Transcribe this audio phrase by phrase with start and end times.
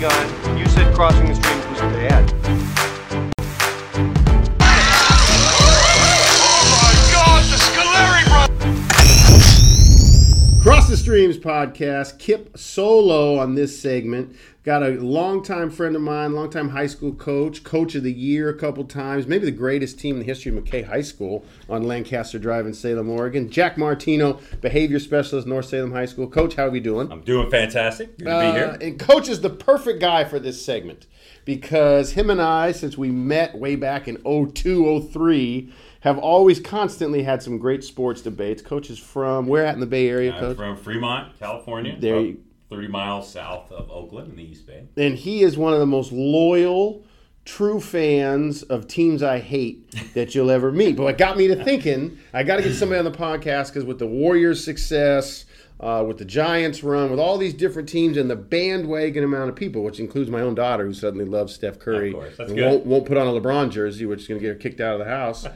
[0.00, 0.58] Gun.
[0.58, 2.55] You said crossing the streams was bad.
[11.16, 14.36] Streams podcast, Kip Solo on this segment.
[14.64, 18.54] Got a longtime friend of mine, longtime high school coach, coach of the year a
[18.58, 22.38] couple times, maybe the greatest team in the history of McKay High School on Lancaster
[22.38, 23.48] Drive in Salem, Oregon.
[23.50, 26.28] Jack Martino, behavior specialist, North Salem High School.
[26.28, 27.10] Coach, how are we doing?
[27.10, 28.18] I'm doing fantastic.
[28.18, 28.78] Good to Uh, be here.
[28.82, 31.06] and Coach is the perfect guy for this segment
[31.46, 35.72] because him and I, since we met way back in 02, 03,
[36.06, 38.62] have always constantly had some great sports debates.
[38.62, 40.56] Coach is from where at in the Bay Area, I'm Coach?
[40.56, 41.96] from Fremont, California.
[41.98, 42.38] There about you-
[42.70, 44.84] 30 miles south of Oakland in the East Bay.
[44.96, 47.04] and he is one of the most loyal,
[47.44, 50.94] true fans of teams I hate that you'll ever meet.
[50.96, 53.84] But what got me to thinking, I got to get somebody on the podcast because
[53.84, 55.44] with the Warriors' success,
[55.80, 59.56] uh, with the Giants' run, with all these different teams, and the bandwagon amount of
[59.56, 62.58] people, which includes my own daughter who suddenly loves Steph Curry, Of course, that's and
[62.58, 62.66] good.
[62.70, 64.94] won't won't put on a LeBron jersey, which is going to get her kicked out
[65.00, 65.46] of the house.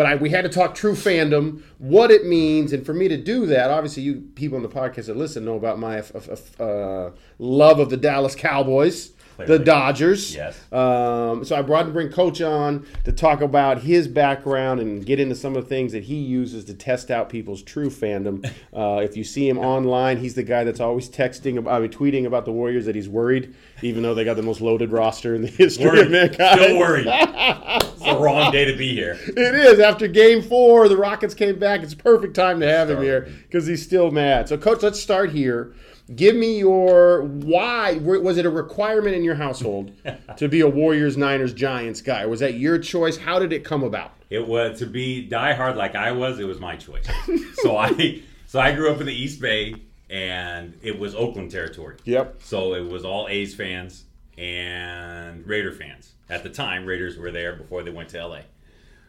[0.00, 3.18] But I, we had to talk true fandom, what it means, and for me to
[3.18, 6.58] do that, obviously, you people on the podcast that listen know about my f- f-
[6.58, 9.10] uh, love of the Dallas Cowboys,
[9.46, 10.34] the Dodgers.
[10.34, 10.56] Yes.
[10.72, 15.20] Um, so I brought to bring Coach on to talk about his background and get
[15.20, 18.48] into some of the things that he uses to test out people's true fandom.
[18.72, 21.90] Uh, if you see him online, he's the guy that's always texting about, I mean,
[21.90, 25.34] tweeting about the Warriors that he's worried, even though they got the most loaded roster
[25.34, 26.10] in the history of Worried.
[26.10, 26.60] mankind.
[26.60, 27.06] Still worried.
[27.10, 29.18] it's the wrong day to be here.
[29.26, 29.80] It is.
[29.80, 31.82] After game four, the Rockets came back.
[31.82, 34.48] It's a perfect time to have him here because he's still mad.
[34.48, 35.74] So, Coach, let's start here.
[36.14, 37.94] Give me your why.
[37.94, 39.92] Was it a requirement in your household
[40.36, 42.26] to be a Warriors, Niners, Giants guy?
[42.26, 43.16] Was that your choice?
[43.16, 44.12] How did it come about?
[44.28, 46.38] It was to be diehard like I was.
[46.38, 47.06] It was my choice.
[47.54, 49.74] so I, so I grew up in the East Bay,
[50.08, 51.96] and it was Oakland territory.
[52.04, 52.42] Yep.
[52.42, 54.04] So it was all A's fans
[54.36, 56.12] and Raider fans.
[56.28, 58.40] At the time, Raiders were there before they went to LA.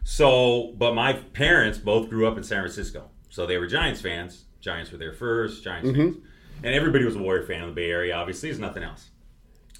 [0.03, 3.09] So, but my parents both grew up in San Francisco.
[3.29, 4.45] So they were Giants fans.
[4.59, 6.13] Giants were there first, Giants mm-hmm.
[6.13, 6.17] fans.
[6.63, 9.09] And everybody was a Warrior fan in the Bay Area, obviously, there's nothing else.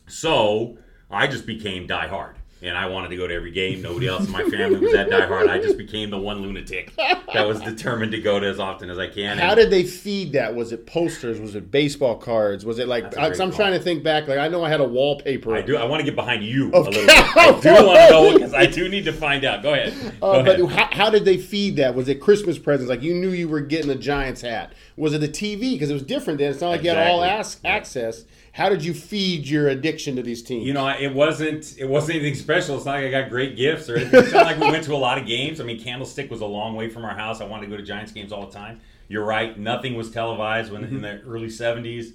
[0.07, 0.77] So
[1.09, 2.35] I just became diehard.
[2.63, 3.81] And I wanted to go to every game.
[3.81, 5.49] Nobody else in my family was that diehard.
[5.49, 8.99] I just became the one lunatic that was determined to go to as often as
[8.99, 9.39] I can.
[9.39, 10.53] How And- did they feed that?
[10.53, 11.39] Was it posters?
[11.39, 12.63] Was it baseball cards?
[12.63, 13.17] Was it like?
[13.17, 13.51] I'm call.
[13.51, 14.27] trying to think back.
[14.27, 15.55] Like I know I had a wallpaper.
[15.55, 15.75] I do.
[15.75, 16.77] I want to get behind you Okay.
[16.77, 17.37] a little bit.
[17.37, 19.63] I do want to know because I do need to find out.
[19.63, 19.93] Go ahead.
[20.21, 20.59] Go Uh, ahead.
[20.59, 21.95] but how, how did they feed that?
[21.95, 22.91] Was it Christmas presents?
[22.91, 24.73] Like you knew you were getting a Giants hat?
[24.97, 25.71] Was it the TV?
[25.73, 26.51] Because it was different then.
[26.51, 27.71] It's not like you had all as- Yeah.
[27.71, 28.25] access.
[28.53, 30.65] How did you feed your addiction to these teams?
[30.65, 32.75] You know, it wasn't it wasn't anything special.
[32.75, 34.23] It's not like I got great gifts or anything.
[34.23, 35.61] It's not like we went to a lot of games.
[35.61, 37.39] I mean, Candlestick was a long way from our house.
[37.39, 38.81] I wanted to go to Giants games all the time.
[39.07, 39.57] You're right.
[39.57, 41.01] Nothing was televised when in mm-hmm.
[41.01, 42.13] the early 70s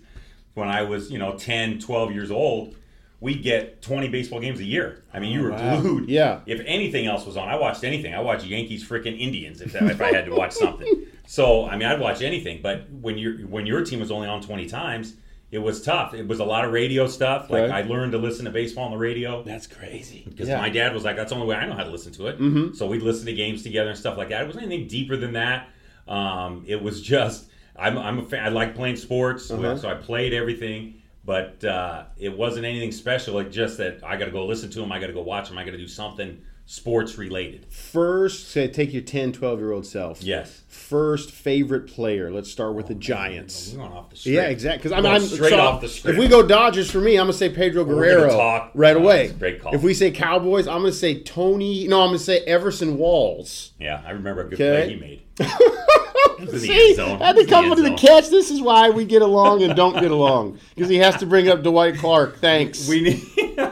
[0.54, 2.74] when I was, you know, 10, 12 years old.
[3.20, 5.04] We'd get 20 baseball games a year.
[5.12, 5.80] I mean, you oh, were wow.
[5.80, 6.08] glued.
[6.08, 6.40] Yeah.
[6.44, 8.14] If anything else was on, I watched anything.
[8.14, 11.06] I watched Yankees freaking Indians if, if I had to watch something.
[11.26, 12.60] So, I mean, I'd watch anything.
[12.62, 15.14] But when your when your team was only on 20 times,
[15.50, 16.12] it was tough.
[16.14, 17.50] It was a lot of radio stuff.
[17.50, 17.84] Like Right.
[17.84, 20.24] I learned to listen to baseball on the radio That's crazy.
[20.28, 20.60] because Yeah.
[20.60, 22.38] my dad was like, "That's the only way I know how to listen to it."
[22.40, 22.74] Mm-hmm.
[22.74, 24.42] So we'd listen to games together and stuff like that.
[24.42, 25.68] It wasn't anything deeper than that.
[26.08, 27.46] Um, it was just
[27.78, 28.42] I'm, I'm a fan.
[28.44, 29.76] I like playing sports, Uh-huh.
[29.76, 30.94] so I played everything.
[31.24, 33.38] But uh, it wasn't anything special.
[33.40, 34.92] It just that I got to go listen to them.
[34.92, 35.58] I got to go watch them.
[35.58, 37.64] I got to do something sports related.
[37.72, 40.22] First, say, take your 10, 12 year old self.
[40.22, 40.62] Yes.
[40.68, 42.30] First favorite player.
[42.30, 43.72] Let's start with the oh, Giants.
[43.72, 44.30] We're going off the.
[44.30, 44.78] Yeah, exactly.
[44.88, 46.14] Because I'm, I'm straight so off the script.
[46.16, 49.28] If we go Dodgers for me, I'm gonna say Pedro Guerrero talk- right Oh, away.
[49.38, 49.74] great call.
[49.74, 51.88] If we say Cowboys, I'm gonna say Tony.
[51.88, 53.72] No, I'm gonna say Everson Walls.
[53.80, 54.84] yeah, I remember a good Okay.
[54.84, 55.22] play he made.
[56.60, 58.28] See, had to come to the catch.
[58.28, 61.48] This is why we get along and don't get along because he has to bring
[61.48, 62.38] up Dwight Clark.
[62.38, 62.86] Thanks.
[62.86, 63.58] We need.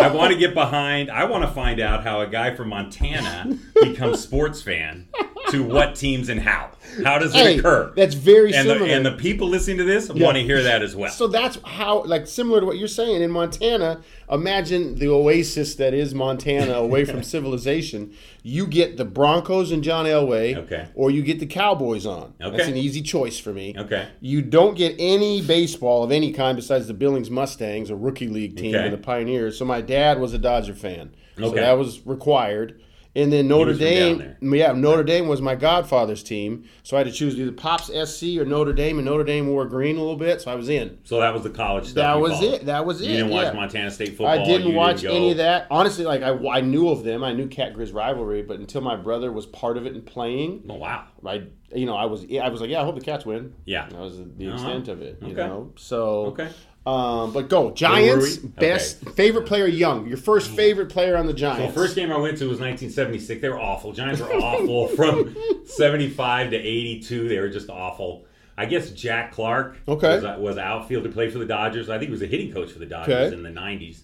[0.00, 1.10] I want to get behind.
[1.10, 5.08] I want to find out how a guy from Montana becomes sports fan
[5.50, 6.70] to what teams and how.
[7.04, 7.92] How does it hey, occur?
[7.94, 8.90] that's very and the, similar.
[8.90, 11.10] and the people listening to this want to hear that as well.
[11.12, 14.02] So that's how, like, similar to what you're saying in Montana.
[14.28, 18.12] Imagine the oasis that is Montana, away from civilization.
[18.42, 20.88] You get the Broncos and John Elway, Okay.
[20.94, 22.34] or you get the Cowboys on.
[22.40, 22.56] Okay.
[22.56, 23.74] That's an easy choice for me.
[23.78, 24.08] Okay.
[24.20, 28.56] You don't get any baseball of any kind besides the Billings Mustangs, a rookie league
[28.56, 28.84] team, Okay.
[28.84, 29.56] and the Pioneers.
[29.58, 31.60] So my dad was a Dodger fan, so Okay.
[31.60, 32.80] that was required.
[33.16, 36.96] And then Notre was from down Dame, yeah, Notre Dame was my godfather's team, so
[36.96, 39.96] I had to choose either Pops SC or Notre Dame, and Notre Dame wore green
[39.96, 40.98] a little bit, so I was in.
[41.02, 41.94] so that was the college stuff.
[41.96, 42.54] That you was followed.
[42.54, 42.66] it.
[42.66, 43.08] That was it.
[43.08, 43.52] You didn't watch.
[43.52, 44.28] Montana State football.
[44.28, 45.66] I didn't you watch go- any of that.
[45.72, 47.24] Honestly, like I, I knew of them.
[47.24, 50.62] I knew Cat Grizz rivalry, but until my brother was part of it and playing,
[50.68, 51.06] Oh wow.
[51.26, 53.54] I you know I was I was like yeah I hope the Cats win.
[53.64, 53.88] Yeah.
[53.88, 54.52] That was the Uh-huh.
[54.54, 55.18] extent of it.
[55.20, 55.46] You Okay.
[55.48, 55.72] know.
[55.76, 56.48] So Okay.
[56.86, 58.36] Um, but go Giants.
[58.38, 59.12] Best Okay.
[59.12, 60.06] favorite player, Young.
[60.08, 61.74] Your first favorite player on the The Giants.
[61.74, 63.40] first game I went to was 1976.
[63.42, 63.92] They were awful.
[63.92, 65.36] Giants were awful from
[65.66, 67.28] 75 to 82.
[67.28, 68.24] They were just awful.
[68.56, 70.20] I guess Jack Clark Okay.
[70.20, 71.88] was, was outfielder, played for the Dodgers.
[71.90, 73.34] I think he was a hitting coach for the Dodgers Okay.
[73.36, 74.00] in the 90s.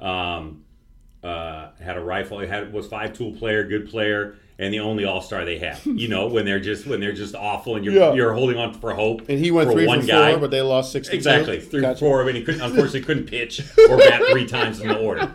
[0.00, 0.64] Um,
[1.22, 2.40] uh, had a rifle.
[2.40, 5.84] He had was five tool player, good player, and the only All Star they have.
[5.86, 8.12] You know when they're just when they're just awful and you're Yeah.
[8.14, 9.28] you're holding on for hope.
[9.28, 10.30] and he went for three one for guy.
[10.32, 11.08] four, but they lost six.
[11.08, 12.00] Exactly, three Gotcha.
[12.00, 12.22] four.
[12.22, 15.34] I mean, he couldn't, unfortunately couldn't pitch or bat three times in the order.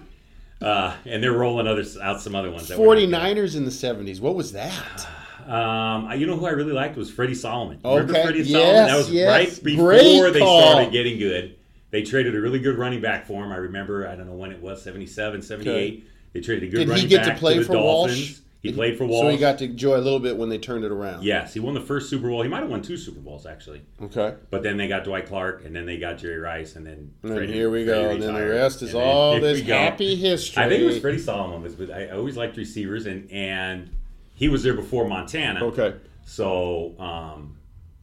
[0.61, 2.67] Uh, and they're rolling others out some other ones.
[2.67, 3.09] that were not good.
[3.09, 4.19] 49ers in the 70s.
[4.19, 5.07] What was that?
[5.47, 7.79] Um, I- you know who I really liked was Freddie Solomon.
[7.83, 8.87] Remember Okay, Freddie yes, Solomon?
[8.87, 9.27] That was yes.
[9.29, 10.61] right before Great they call.
[10.71, 11.55] started getting good.
[11.91, 13.51] They traded a really good running back for him.
[13.51, 16.05] I remember, I don't know when it was, 77, 78.
[16.33, 18.17] They traded a good Did he running get to back play the for Dolphins.
[18.19, 18.33] Walsh?
[18.61, 19.23] He played for Walsh.
[19.25, 21.23] So he got to enjoy a little bit when they turned it around.
[21.23, 22.41] Yes, he won the first Super Bowl.
[22.41, 23.83] He might have won two Super Bowls, actually.
[24.01, 24.35] Okay.
[24.49, 27.33] But then they got Dwight Clark, and then they got Jerry Rice, and then And
[27.35, 28.09] Freddie- here we Freddie go.
[28.11, 30.61] And then the rest is And all this happy history.
[30.61, 31.73] I think it was Freddie Solomon.
[31.77, 33.91] But I always liked receivers, and and
[34.35, 35.63] he was there before Montana.
[35.67, 35.95] Okay.
[36.25, 37.55] So, um,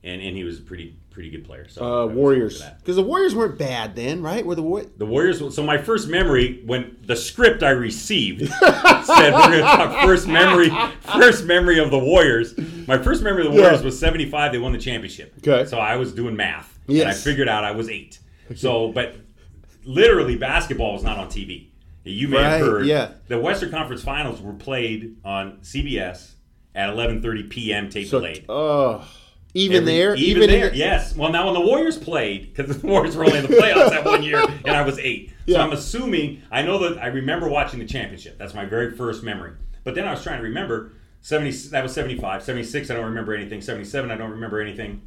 [0.02, 1.66] and and he was pretty pretty good player.
[1.66, 2.62] So Uh, Warriors.
[2.80, 4.44] Because the Warriors weren't bad then, right?
[4.44, 5.38] Were the War- The Warriors.
[5.54, 10.28] So my first memory when the script I received said we're going to talk first
[10.28, 10.68] memory,
[11.18, 12.54] first memory of the Warriors.
[12.86, 13.64] My first memory of the Yeah.
[13.64, 14.52] Warriors was '75.
[14.52, 15.32] They won the championship.
[15.38, 15.64] Okay.
[15.66, 18.18] So I was doing math, and I figured out I was eight.
[18.54, 19.16] So, but
[19.86, 21.68] literally, basketball was not on TV.
[22.04, 22.86] You may Right, have heard.
[22.86, 23.12] yeah.
[23.28, 26.32] The Western Conference Finals were played on CBS
[26.74, 27.88] at 11:30 p.m.
[27.88, 28.44] tape So, delayed.
[28.50, 29.02] oh,
[29.56, 31.16] even Every- there, even, in there, the- yes.
[31.16, 34.04] Well, now when the Warriors played, because the Warriors were only in the playoffs that
[34.04, 37.78] one year, and I was eight, so I'm assuming I know that I remember watching
[37.78, 38.38] the championship.
[38.38, 39.52] That's my very first memory.
[39.84, 40.92] But then I was trying to remember
[41.22, 41.50] 70.
[41.70, 42.90] That was 75, 76.
[42.90, 43.60] I don't remember anything.
[43.60, 44.10] 77.
[44.10, 45.02] I don't remember anything.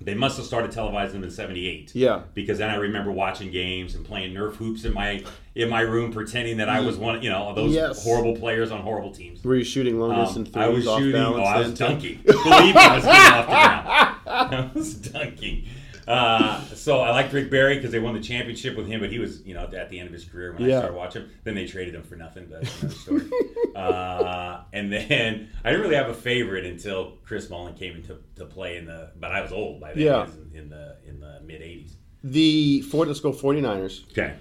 [0.00, 1.94] They must have started televising them in '78.
[1.94, 2.22] Yeah.
[2.32, 5.24] because then I remember watching games and playing Nerf hoops in my
[5.56, 8.04] in my room, pretending that I was one, you know, those Yes.
[8.04, 9.42] horrible players on horrible teams.
[9.42, 11.20] Were you shooting long Um, distance threes I was off shooting.
[11.20, 12.20] balance Oh, I was dunking.
[12.24, 14.14] Believe me, I was getting off the ground.
[14.28, 15.64] I was dunking.
[16.08, 19.18] Uh, so I liked Rick Barry because they won the championship with him, but he
[19.18, 20.76] was, you know, at the end of his career when Yeah.
[20.76, 21.22] I started watching.
[21.22, 21.30] him.
[21.44, 22.46] Then they traded him for nothing.
[22.50, 23.30] But that's another story.
[23.76, 28.44] uh, and then I didn't really have a favorite until Chris Mullin came into to
[28.46, 29.10] play in the.
[29.20, 30.02] But I was old by then.
[30.02, 30.26] Yeah.
[30.52, 31.92] In, in the in the mid '80s.
[32.24, 34.10] The four, let's go 49ers.
[34.10, 34.34] Okay.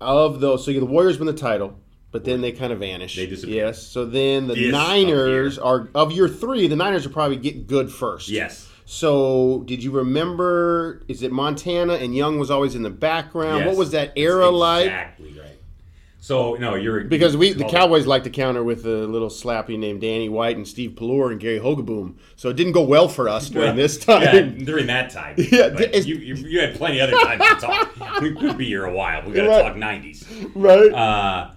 [0.00, 1.78] Of those, so the Warriors win the title,
[2.10, 3.14] but then they kind of vanish.
[3.16, 3.66] They disappear.
[3.66, 3.82] Yes.
[3.82, 6.66] So then the Niners are of your three.
[6.66, 8.28] The Niners will probably get good first.
[8.28, 8.68] Yes.
[8.92, 11.00] So did you remember?
[11.08, 13.60] Is it Montana and Young was always in the background?
[13.60, 13.68] Yes.
[13.68, 14.84] What was that era like?
[14.84, 15.58] Exactly right.
[16.20, 20.02] So no, you're Because we the Cowboys like to counter with a little slappy named
[20.02, 22.16] Danny White and Steve Pelluer and Gary Hogeboom.
[22.36, 24.22] So it didn't go well for us during Well, this time.
[24.24, 25.36] Yeah, during that time.
[25.38, 28.20] Yeah, you, you, you had plenty other time to talk.
[28.20, 29.22] We could be here a while.
[29.26, 29.62] We got to Right.
[29.62, 30.52] talk '90s.
[30.54, 30.92] Right.
[30.92, 31.52] Uh,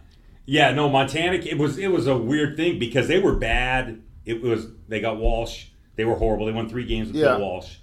[0.45, 1.33] yeah, no, Montana.
[1.33, 4.01] It was it was a weird thing because they were bad.
[4.23, 5.65] It was they got Walsh.
[5.95, 6.45] They were horrible.
[6.45, 7.37] They won three games with Yeah.
[7.37, 7.75] Bill Walsh.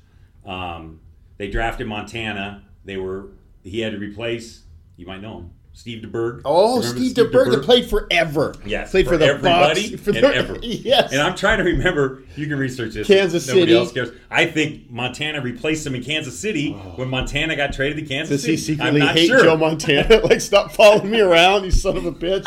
[0.45, 1.01] Um,
[1.39, 2.63] they drafted Montana.
[2.85, 3.29] They were
[3.63, 4.63] he had to replace.
[4.97, 6.43] You might know him, Steve DeBerg.
[6.45, 8.55] oh, Remember Steve DeBerg that played forever.
[8.67, 10.59] Yes, played for, for the everybody Bucks, for and the- ever.
[10.63, 11.13] Yes.
[11.13, 12.23] And I'm trying to remember.
[12.37, 13.07] You can research this.
[13.07, 13.77] Kansas Nobody City.
[13.77, 14.11] else cares.
[14.31, 18.45] I think Montana replaced him in Kansas City when Montana got traded to Kansas Does
[18.45, 18.77] he City.
[18.77, 19.43] secretly I'm not hate sure.
[19.45, 20.21] Joe Montana?
[20.25, 22.47] like, stop following me around, you son of a bitch.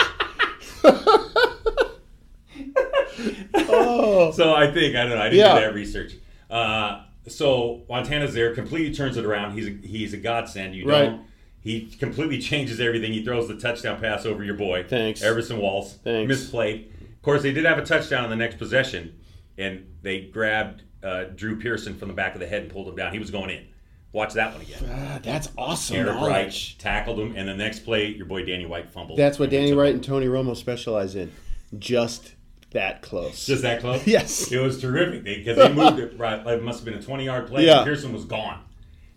[3.54, 5.18] Oh, So I think I don't know.
[5.22, 5.56] I didn't Yeah.
[5.56, 6.14] do that research.
[6.50, 9.54] Uh, so Montana's there, completely turns it around.
[9.58, 10.76] He's a, he's a godsend.
[10.76, 11.06] You Right.
[11.06, 11.22] don't.
[11.62, 13.12] He completely changes everything.
[13.14, 15.24] He throws the touchdown pass over your boy, Thanks.
[15.24, 15.98] Everson Walls.
[16.04, 16.32] Thanks.
[16.32, 16.86] Misplayed.
[17.02, 19.16] Of course, they did have a touchdown on the next possession,
[19.58, 22.96] and they grabbed uh, Drew Pearson from the back of the head and pulled him
[22.96, 23.14] down.
[23.14, 23.66] He was going in.
[24.12, 24.78] Watch that one again.
[24.90, 26.32] Ah, that's awesome Eric knowledge.
[26.32, 29.18] Wright tackled him, and the next play, your boy Danny White fumbled.
[29.18, 31.32] That's what Danny Wright and Tony Romo specialize in.
[31.80, 32.35] Just
[32.75, 33.46] that close.
[33.46, 34.05] Just that close?
[34.08, 34.51] Yes.
[34.51, 36.46] It was terrific because they moved it right.
[36.46, 37.65] It must have been a 20 yard play.
[37.65, 37.79] Yeah.
[37.79, 38.62] And Pearson was gone.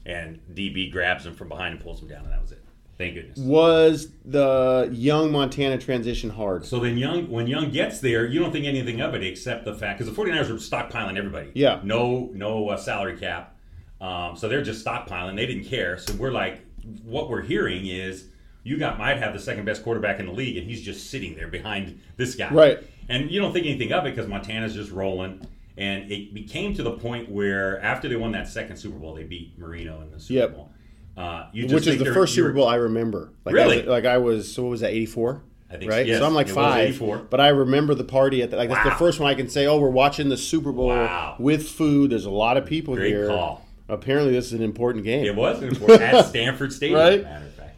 [0.07, 2.65] And DB grabs him from behind and pulls him down, and that was it.
[2.97, 3.39] Thank goodness.
[3.39, 6.65] Was the young Montana transition hard?
[6.65, 9.75] So then, Young, when Young gets there, you don't think anything of it except the
[9.75, 11.51] fact because the 49ers were stockpiling everybody.
[11.55, 11.81] Yeah.
[11.85, 13.55] No, no uh, salary cap.
[14.01, 15.37] Um, so they're just stockpiling.
[15.37, 15.99] They didn't care.
[15.99, 16.61] So we're like,
[17.05, 18.27] what we're hearing is
[18.65, 21.37] you got might have the second best quarterback in the league, and he's just sitting
[21.37, 22.53] there behind this guy.
[22.53, 22.79] Right.
[23.09, 25.47] And you don't think anything of it because Montana's just rolling.
[25.77, 29.23] And it became to the point where after they won that second Super Bowl, they
[29.23, 30.55] beat Marino in the Super Yep.
[30.57, 30.71] Bowl.
[31.17, 33.33] Uh, you just Which is the first Super Bowl I remember.
[33.45, 33.77] Like Really?
[33.77, 34.53] I was, like I was.
[34.53, 34.91] So what was that?
[34.91, 35.43] Eighty four.
[35.71, 36.07] I think right.
[36.07, 37.01] so, yes, so I'm like five.
[37.31, 39.67] But I remember the party at the, like that's the first one I can say.
[39.67, 41.37] Oh, we're watching the Super Bowl Wow.
[41.39, 42.11] with food.
[42.11, 43.27] There's a lot of people Great here.
[43.29, 43.67] call.
[43.89, 45.25] Apparently, this is an important game.
[45.25, 46.99] It was an important at Stanford Stadium.
[47.01, 47.23] Right.
[47.23, 47.77] Matter of fact,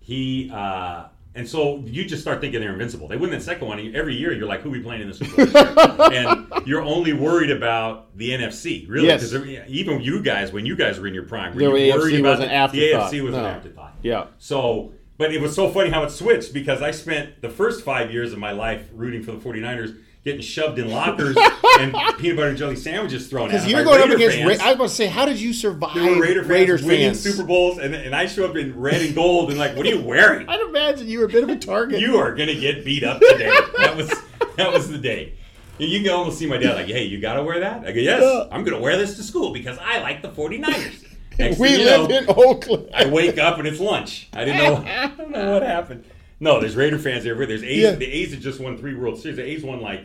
[0.00, 1.04] he uh,
[1.40, 3.08] and so you just start thinking they're invincible.
[3.08, 4.32] They win that second one and every year.
[4.32, 6.12] You're like, who are we playing in the Super Bowl?
[6.12, 9.32] and you're only worried about the NFC, really, Yes.
[9.68, 12.20] even you guys, when you guys were in your prime, were The you AFC worried
[12.20, 13.10] about was an the- afterthought.
[13.10, 13.38] The AFC was No.
[13.40, 13.94] an afterthought.
[14.02, 14.24] Yeah.
[14.38, 18.12] So, but it was so funny how it switched because I spent the first five
[18.12, 19.94] years of my life rooting for the 49ers,
[20.24, 21.36] getting shoved in lockers
[21.80, 24.36] and peanut butter and jelly sandwiches thrown at Because you're going up against.
[24.36, 24.58] fans.
[24.58, 25.94] Ra- I was about to say, how did you survive?
[25.94, 27.20] There were Raider fans Raiders winning fans?
[27.20, 29.88] Super Bowls, and, and I show up in red and gold, and like, what are
[29.88, 30.48] you wearing?
[30.48, 32.00] I'd imagine you were a bit of a target.
[32.00, 33.50] You are gonna get beat up today.
[33.78, 34.10] that was
[34.56, 35.34] that was the day.
[35.78, 37.86] You can almost see my dad like, hey, you gotta wear that?
[37.86, 41.06] I go, yes, I'm gonna wear this to school because I like the 49ers.
[41.38, 42.90] Next we live know, in Oakland.
[42.92, 44.28] I wake up and it's lunch.
[44.34, 44.84] I didn't know.
[44.86, 46.04] I don't know what happened.
[46.40, 47.46] No, there's Raider fans everywhere.
[47.46, 47.82] There's A's.
[47.82, 47.90] Yeah.
[47.92, 49.36] The A's have just won three World Series.
[49.36, 50.00] The A's won like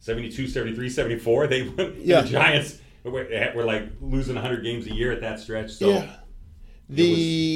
[0.00, 1.46] 72, 73, 74.
[1.46, 1.94] They won.
[1.98, 2.22] Yeah.
[2.22, 5.70] The Giants were, were like losing 100 games a year at that stretch.
[5.70, 6.16] So Yeah.
[6.88, 7.10] The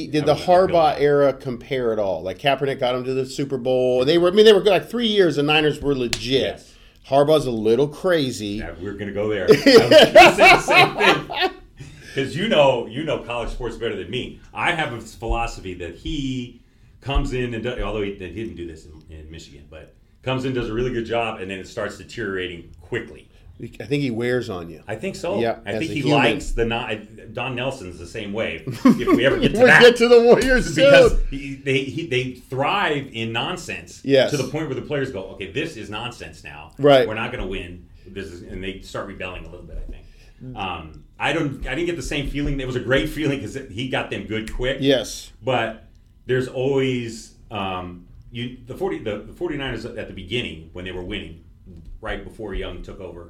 [0.07, 2.23] was- did the Harbaugh era compare at all?
[2.23, 4.05] Like Kaepernick got them to the Super Bowl.
[4.05, 4.29] They were.
[4.29, 4.71] I mean, they were good.
[4.71, 5.35] Like three years.
[5.37, 6.41] The Niners were legit.
[6.43, 6.75] Yes.
[7.09, 8.47] Harbaugh's a little crazy.
[8.59, 9.45] Yeah, we're gonna go there.
[9.51, 11.53] I was gonna say the.
[12.15, 14.41] Because you know, you know college sports better than me.
[14.55, 16.63] I have a philosophy that he
[17.05, 20.45] comes in and does, although he, he didn't do this in, in Michigan, but comes
[20.45, 23.29] in does a really good job, and then it starts deteriorating quickly.
[23.81, 24.83] I think he wears on you.
[24.89, 25.39] I think so.
[25.39, 26.19] Yeah, I think he human.
[26.19, 27.31] likes the non.
[27.33, 28.65] Don Nelson's the same way.
[28.85, 28.85] If
[29.17, 32.33] we ever get to We'll that, get to the Warriors because he, they he, they
[32.33, 34.01] thrive in nonsense.
[34.05, 34.33] Yes.
[34.33, 36.73] To the point where the players go, okay, this is nonsense now.
[36.79, 37.07] Right.
[37.07, 37.89] We're not going to win.
[38.07, 39.79] This is, and they start rebelling a little bit.
[39.79, 40.57] I think.
[40.57, 41.65] Um, I don't.
[41.65, 42.59] I didn't get the same feeling.
[42.59, 44.79] It was a great feeling because he got them good quick.
[44.81, 45.31] Yes.
[45.43, 45.85] But
[46.27, 51.03] there's always um, you the 40 the, the 49ers at the beginning when they were
[51.03, 51.45] winning
[52.01, 53.25] right before Young took over.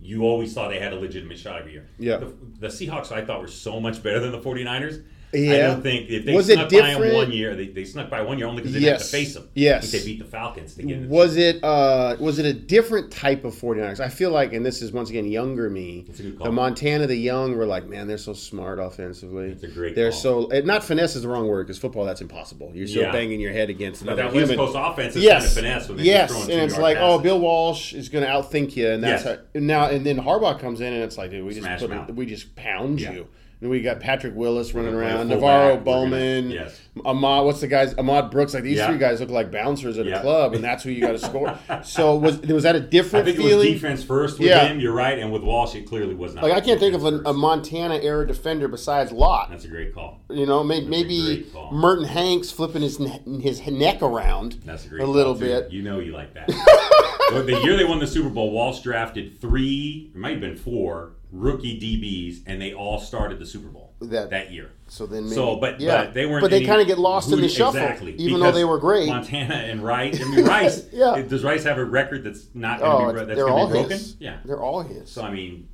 [0.00, 1.86] You always thought they had a legitimate shot every year.
[1.94, 2.02] Mm-hmm.
[2.02, 2.16] Yeah.
[2.16, 5.04] The, the Seahawks I thought were so much better than the 49ers.
[5.34, 7.14] I don't think if they Was it snuck by different?
[7.14, 9.34] one year, they, they snuck by one year only because they didn't have to face
[9.34, 9.48] them.
[9.54, 9.90] Yes.
[9.90, 11.08] They beat the Falcons to get.
[11.08, 14.00] Was it uh, was it a different type of 49ers?
[14.00, 16.04] I feel like, and this is once again younger me.
[16.08, 16.44] A good call.
[16.46, 19.50] The Montana, the young were like, man, they're so smart offensively.
[19.50, 20.50] It's a great They're call.
[20.50, 22.70] so not finesse is the wrong word because football that's impossible.
[22.74, 23.12] You're still Yeah.
[23.12, 24.66] banging your head against but another that West human.
[24.66, 27.18] Coast offense is yes, kind of finesse when yes, and it's like, oh.
[27.18, 29.38] Bill Walsh is going to outthink you, and that's Yes.
[29.54, 29.86] how, now.
[29.88, 33.00] And then Harbaugh comes in, and it's like, dude, we just put we just pound
[33.00, 33.12] Yeah.
[33.12, 33.28] you.
[33.62, 35.30] And we got Patrick Willis running gonna play a around.
[35.30, 36.80] NaVorro gonna- Bowman, yes.
[37.04, 37.44] Ahmad.
[37.44, 37.94] What's the guys?
[37.96, 38.54] Ahmad Brooks.
[38.54, 38.88] Like these Yeah.
[38.88, 41.56] three guys look like bouncers at a club, and that's who you got to score.
[41.84, 44.66] So was was that a different I think it was defense first with Yeah.
[44.66, 44.80] him.
[44.80, 46.42] You're right, and with Walsh, it clearly was not.
[46.42, 47.32] Like I can't think of a.
[47.32, 49.48] Montana era defender besides Lott.
[49.50, 50.20] That's a great call.
[50.28, 51.46] You know, maybe, maybe.
[51.70, 52.98] Merton Hanks flipping his
[53.40, 55.70] his neck around That's a great a little bit.
[55.70, 56.50] You know you like that.
[57.32, 61.12] The year they won the Super Bowl, Walsh drafted three, it might have been four
[61.32, 64.70] rookie DBs, and they all started the Super Bowl That- that, year.
[64.86, 66.42] So then, maybe, So, but yeah, but they weren't.
[66.42, 69.08] But they kind of get lost in the shuffle, exactly, even though they were great.
[69.08, 70.20] Montana and Rice.
[70.20, 70.86] I mean, Rice.
[70.92, 71.22] Yeah.
[71.22, 73.66] Does Rice have a record that's not oh, going to be bro- that's going all
[73.68, 73.98] to be broken?
[73.98, 74.16] his.
[74.20, 74.38] Yeah.
[74.44, 75.10] they're all his.
[75.10, 75.68] So I mean,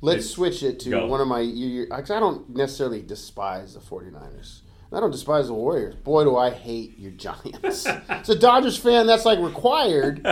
[0.00, 1.06] Let's switch it to go.
[1.06, 1.40] one of my.
[1.40, 4.60] You, you, I don't necessarily despise the 49ers.
[4.94, 5.94] I don't despise the Warriors.
[5.96, 7.86] Boy, do I hate your Giants.
[7.86, 10.24] As a Dodgers fan, that's like required.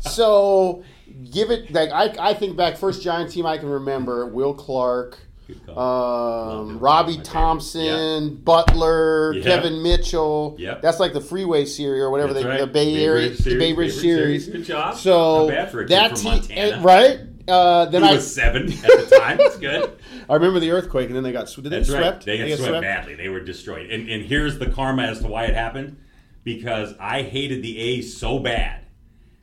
[0.00, 0.82] So
[1.30, 5.18] give it like I, I think back first Giant team I can remember: Will Clark,
[5.46, 5.74] Good call.
[5.76, 6.78] Loved um.
[6.78, 7.18] Robbie.
[7.22, 9.42] Thompson, Butler, Yeah.
[9.44, 10.56] Kevin Mitchell.
[10.58, 10.82] Yep.
[10.82, 12.60] That's like the Freeway Series or whatever they, right.
[12.60, 14.44] the Bay Bay Area, Bridge the Series, Bay Bridge Bay Bridge Series.
[14.44, 14.56] Series.
[14.58, 14.96] Good job.
[14.96, 16.82] So Not bad for a that team, Montana.
[16.82, 17.20] right?
[17.48, 19.38] Uh, then he I was seven at the time.
[19.38, 19.98] That's good.
[20.30, 22.02] I remember the earthquake, and then they got did they That's get right.
[22.02, 22.24] swept?
[22.26, 23.14] They got get swept, badly.
[23.14, 23.90] They were destroyed.
[23.90, 25.96] And, and here's the karma as to why it happened.
[26.44, 28.86] Because I hated the A's so bad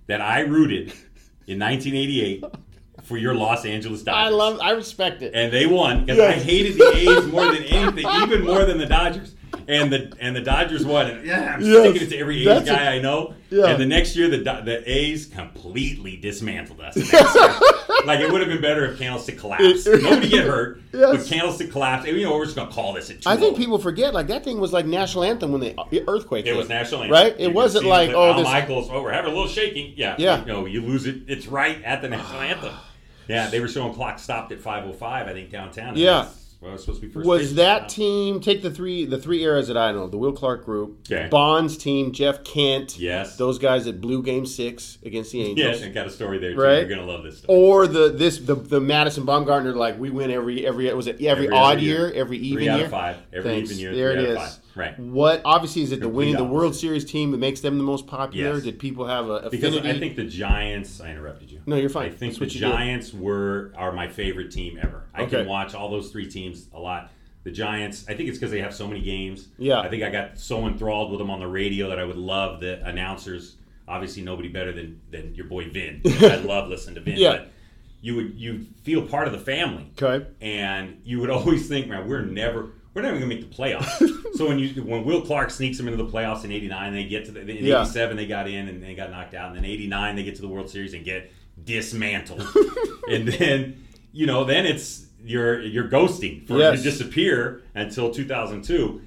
[0.08, 0.94] that I rooted
[1.48, 2.44] in 1988
[3.04, 4.34] for your Los Angeles Dodgers.
[4.34, 4.60] I love.
[4.62, 5.34] I respect it.
[5.36, 6.36] and they won because Yes.
[6.36, 9.35] I hated the A's more than anything, even more than the Dodgers.
[9.68, 11.08] And the and the Dodgers won.
[11.08, 11.82] And yeah, I'm Yes.
[11.84, 13.34] sticking it to every A's guy I know.
[13.50, 13.68] Yeah.
[13.68, 16.96] And the next year, the the A's completely dismantled us.
[16.96, 17.98] the next year.
[18.06, 19.88] like it would have been better if Candlestick collapsed.
[19.88, 21.18] Nobody get hurt, Yes.
[21.18, 22.08] but Candlestick collapsed.
[22.08, 23.16] And, you know, we're just gonna call this a.
[23.26, 23.58] I think 2-0.
[23.60, 25.76] people forget like that thing was like national anthem when the
[26.08, 26.46] earthquake.
[26.46, 26.58] It hit.
[26.58, 27.14] was national anthem.
[27.14, 27.34] right?
[27.40, 28.44] It could wasn't like oh Al this.
[28.46, 28.90] Michaels.
[28.92, 29.94] Oh, we're having a little shaking.
[29.96, 30.42] Yeah, Yeah.
[30.42, 31.22] You know, you lose it.
[31.28, 32.74] It's right at the national anthem.
[33.28, 35.02] Yeah, they were showing clock stopped at 5:05.
[35.02, 35.90] I think downtown.
[35.90, 36.28] and Yeah.
[36.66, 37.28] Well, was supposed to be first.
[37.28, 37.54] Was base.
[37.58, 40.98] that team take the three the three eras that I know the Will Clark group,
[41.12, 41.28] Okay.
[41.30, 43.38] Bonds team, Jeff Kent, Yes.
[43.38, 46.54] those guys that blew Game Six against the Angels, Yes, I got a story there.
[46.54, 46.60] Too.
[46.62, 46.80] Right?
[46.80, 47.58] You're gonna love this story.
[47.58, 51.28] or the this the the Madison Bumgarner like we win every every was it every,
[51.46, 52.12] Every odd year, year.
[52.16, 53.18] every even Three out year of five.
[53.32, 53.70] Every Thanks.
[53.72, 53.94] even year.
[53.96, 54.38] There three it out is.
[54.38, 54.65] of five.
[54.76, 54.98] Right.
[55.00, 56.44] What obviously is it the winning the.
[56.44, 58.56] World Series team that makes them the most popular?
[58.56, 58.64] Yes.
[58.64, 59.78] Did people have a Because?
[59.78, 61.02] I think the Giants.
[61.02, 61.62] I interrupted you.
[61.66, 62.08] No, you're fine.
[62.08, 62.72] I think That's the you do.
[62.72, 65.04] Giants were are my favorite team ever.
[65.14, 65.38] I Okay.
[65.38, 67.12] can watch all those three teams a lot.
[67.44, 68.06] The Giants.
[68.10, 69.48] I think it's because they have so many games.
[69.58, 69.80] Yeah.
[69.80, 72.60] I think I got so enthralled with them on the radio that I would love
[72.60, 73.56] the announcers.
[73.88, 76.02] Obviously, nobody better than than your boy Vin.
[76.06, 77.18] I love listening to Vin.
[77.18, 77.32] Yeah.
[77.38, 77.52] But
[78.02, 79.90] you would you feel part of the family.
[80.02, 80.26] Okay.
[80.42, 82.72] And you would always think, man, we're never.
[82.96, 84.00] We're not even to make the playoffs.
[84.38, 87.26] so when you when Will Clark sneaks them into the playoffs in '89, they get
[87.26, 87.82] to the in Yeah.
[87.82, 90.42] '87 they got in and they got knocked out, and then '89 they get to
[90.42, 91.32] the World Series and get
[91.64, 92.48] dismantled,
[93.12, 96.78] and then you know then it's you're you're ghosting for Yes.
[96.78, 99.02] to disappear until 2002.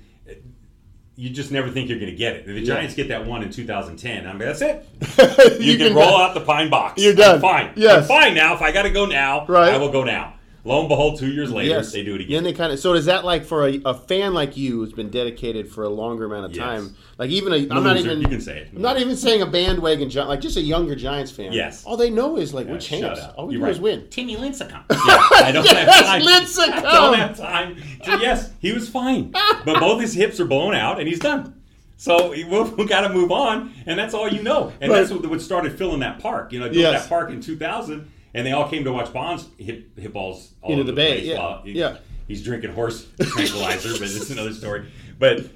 [1.17, 2.47] You just never think you're going to get it.
[2.47, 4.25] The Giants get that one in 2010.
[4.25, 4.87] I mean, that's it.
[5.61, 7.03] You, can, can- roll out the pine box.
[7.03, 7.37] You're done.
[7.37, 7.73] I'm fine.
[7.75, 8.03] Yes.
[8.03, 8.55] I'm fine now.
[8.55, 9.73] If I got to go now, Right.
[9.75, 10.35] I will go now.
[10.69, 12.37] Lo and behold, two years later, Yes, they do it again.
[12.39, 12.79] and they kind of.
[12.79, 15.89] So is that like for a, a fan like you who's been dedicated for a
[15.89, 16.63] longer amount of Yes.
[16.65, 16.97] time?
[17.17, 18.21] Like even a, I'm not even.
[18.21, 18.69] you can say it.
[18.77, 21.53] I'm not even saying a bandwagon, Gi- like just a younger Giants fan.
[21.53, 21.85] Yes.
[21.85, 23.21] All they know is like Yeah, we're champs.
[23.37, 23.75] All we You're do right.
[23.75, 24.07] is win.
[24.11, 24.83] Timmy Lincecum.
[24.91, 26.23] Yeah, I don't have Yes, time.
[26.23, 26.85] Lincecum.
[26.85, 27.77] I don't have time.
[28.05, 29.31] So yes, he was fine,
[29.65, 31.55] but both his hips are blown out, and he's done.
[31.97, 34.73] So we have got to move on, and that's all you know.
[34.81, 36.53] And that's what, what started filling that park.
[36.53, 37.03] You know, built Yes.
[37.03, 40.71] that park in 2000, and they all came to watch Bonds hit, hit balls all
[40.71, 41.99] Into over the bay, yeah, he- yeah.
[42.27, 44.91] He's drinking horse tranquilizer, but it's another story.
[45.19, 45.47] But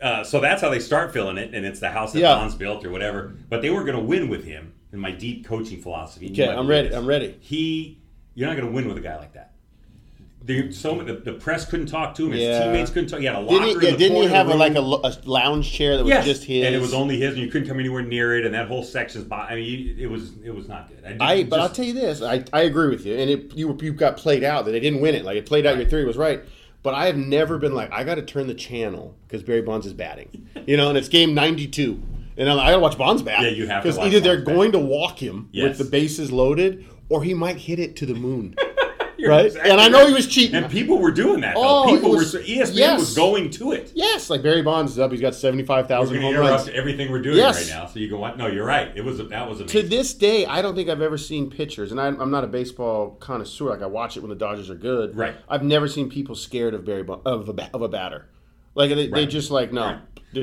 [0.00, 2.34] uh, so that's how they start filling it, and it's the house that Yeah.
[2.34, 3.36] Bonds built or whatever.
[3.48, 6.30] But they were going to win with him in my deep coaching philosophy.
[6.32, 6.88] Okay, I'm ready.
[6.88, 6.96] this.
[6.96, 7.36] I'm ready.
[7.40, 8.00] He,
[8.34, 9.52] you're not going to win with a guy like that.
[10.42, 12.32] There, so the, the press couldn't talk to him.
[12.32, 12.64] His Yeah.
[12.64, 13.18] teammates couldn't talk.
[13.18, 14.78] He had a locker Didn't he, yeah, the didn't he have the a, like a,
[14.80, 16.64] a lounge chair that was Yes, just his?
[16.64, 18.44] and it was only his, and you couldn't come anywhere near it.
[18.46, 19.48] And that whole section's by.
[19.48, 21.02] I mean, it was it was not good.
[21.02, 23.76] didn't- I, but I'll tell you this, I, I agree with you, and it you
[23.82, 25.24] you got played out that they didn't win it.
[25.24, 26.42] Like it played out, your theory was right.
[26.84, 29.84] But I have never been like I got to turn the channel because Barry Bonds
[29.86, 32.00] is batting, you know, and it's game ninety two,
[32.36, 33.42] and I'm like, I got to watch Bonds bat.
[33.42, 34.54] Yeah, you have to because either they're Bonds bat.
[34.54, 35.70] going to walk him Yes.
[35.70, 38.54] with the bases loaded, or he might hit it to the moon.
[39.28, 39.46] Right?
[39.46, 40.56] exactly And I know he was cheating.
[40.56, 41.54] And people were doing that.
[41.56, 42.40] Oh, people was- were.
[42.40, 43.00] ESPN yes.
[43.00, 43.92] was going to it.
[43.94, 45.10] yes, like Barry Bonds is up.
[45.10, 46.68] He's got seventy five thousand home runs.
[46.68, 47.56] everything we're doing Yes.
[47.56, 48.36] right now, so you watch.
[48.36, 48.90] No, you're right.
[48.96, 51.90] It was that was a To this day, I don't think I've ever seen pitchers,
[51.90, 53.70] and I, I'm not a baseball connoisseur.
[53.70, 55.16] Like I watch it when the Dodgers are good.
[55.16, 55.34] Right.
[55.48, 58.26] I've never seen people scared of Barry Bon- of a of a batter.
[58.76, 59.84] Like they, they just like no.
[59.84, 59.98] Right.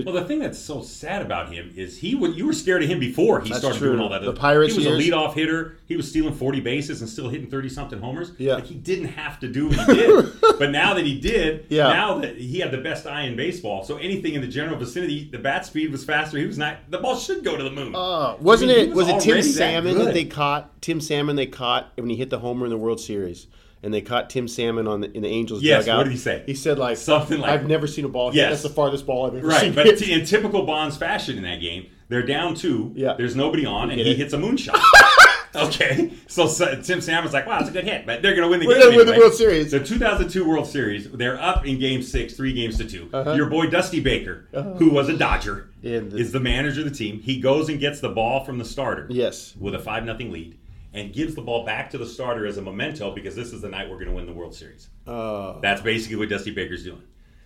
[0.06, 2.90] Well, the thing that's so sad about him is he would you were scared of
[2.90, 3.90] him before he That's started true.
[3.90, 4.24] doing all that.
[4.24, 5.08] The Pirates he was years.
[5.08, 5.78] a leadoff hitter.
[5.86, 8.32] He was stealing forty bases and still hitting thirty something homers.
[8.40, 8.56] Yeah.
[8.56, 10.26] like he didn't have to do what he did,
[10.58, 11.90] but now that he did, Yeah.
[11.90, 15.30] now that he had the best eye in baseball, so anything in the general vicinity,
[15.32, 16.40] the bat speed was faster.
[16.40, 16.78] He was not.
[16.90, 17.94] The ball should go to the moon.
[17.96, 18.96] uh, wasn't I mean, it?
[18.96, 20.82] Was, it Tim already that Salmon that, they caught?
[20.82, 23.46] Tim Salmon they caught when he hit the homer in the World Series,
[23.84, 25.98] and they caught Tim Salmon on the, in the Angels Yes, dugout.
[26.00, 26.44] what did he say?
[26.46, 28.34] He said like Something like- I've never seen a ball.
[28.34, 28.50] Yes.
[28.52, 29.76] That's the farthest ball I've ever Right, seen.
[29.76, 32.92] Right, but t- in typical Bonds fashion in that game, they're down two.
[32.96, 33.14] Yeah.
[33.18, 34.18] There's nobody on, and he it?
[34.18, 34.80] hits a moonshot.
[35.56, 38.50] okay, so, so Tim Salmon's like, "Wow, that's a good hit," but they're going to
[38.50, 38.76] win the game.
[38.76, 38.90] We're game.
[38.92, 39.20] gonna win the.
[39.20, 39.72] World Series.
[39.72, 43.34] The 2002 World Series, they're up in Game Six, three games to 2 Uh-huh.
[43.34, 47.20] Your boy Dusty Baker, who was a Dodger, the- is the manager of the team.
[47.22, 49.08] He goes and gets the ball from the starter.
[49.10, 49.56] Yes.
[49.60, 50.58] with a five nothing lead.
[50.94, 53.70] And gives the ball back to the starter as a memento because this is the
[53.70, 54.90] night we're going to win the World Series.
[55.08, 57.02] Uh, That's basically what Dusty Baker's doing.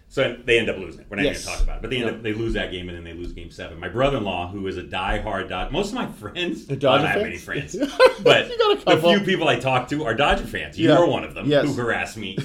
[0.10, 1.08] So they end up losing it.
[1.10, 1.46] We're not Yes.
[1.46, 3.04] going to talk about it, but they end up they lose that game and then
[3.04, 3.78] they lose Game Seven.
[3.80, 7.12] My brother-in-law, who is a die-hard Dodger, most of my friends The I Dodger don't
[7.12, 7.28] have fans?
[7.28, 7.76] any friends,
[8.24, 8.46] but
[8.86, 10.78] a the few people I talk to are Dodger fans.
[10.80, 11.04] You Yeah.
[11.06, 11.66] one of them Yes.
[11.66, 12.36] who harassed me.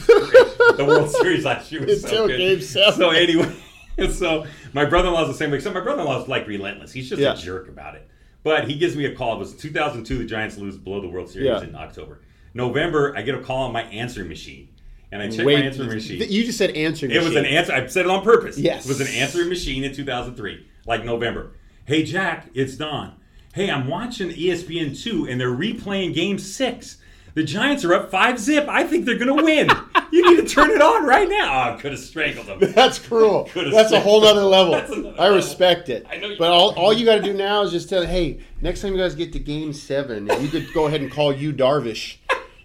[0.76, 2.38] the World Series last year was so Until good.
[2.38, 2.94] Game Seven.
[2.94, 3.52] So anyway,
[4.10, 5.60] so my brother-in-law's the same way.
[5.60, 6.92] So my brother-in-law's like relentless.
[6.92, 7.34] He's just Yeah.
[7.34, 8.08] a jerk about it.
[8.42, 9.36] But he gives me a call.
[9.36, 10.18] It was 2002.
[10.18, 11.62] The Giants lose below the World Series Yeah.
[11.62, 12.20] in October.
[12.54, 14.68] November, I get a call on my answering machine,
[15.10, 16.18] and I check wait, my answering machine.
[16.18, 17.12] th- you just said answering.
[17.12, 17.72] It was an answer.
[17.72, 18.58] I said it on purpose.
[18.58, 18.84] Yes.
[18.84, 21.52] It was an answering machine in 2003, like November.
[21.86, 23.12] Hey, Jack, it's Don.
[23.54, 26.98] Hey, I'm watching ESPN 2, and they're replaying game six.
[27.34, 28.66] The Giants are up five zip.
[28.68, 29.68] I think they're going to win.
[30.12, 31.70] You need to turn it on right now.
[31.70, 32.58] Oh, I could have strangled them.
[32.74, 33.48] That's cruel.
[33.54, 34.74] That's a whole other level.
[34.74, 35.36] That's another I level.
[35.36, 36.06] respect it.
[36.10, 38.40] I know you- but all, all you got to do now is just tell, hey,
[38.60, 41.52] next time you guys get to Game Seven, you could go ahead and call you
[41.52, 42.16] Darvish,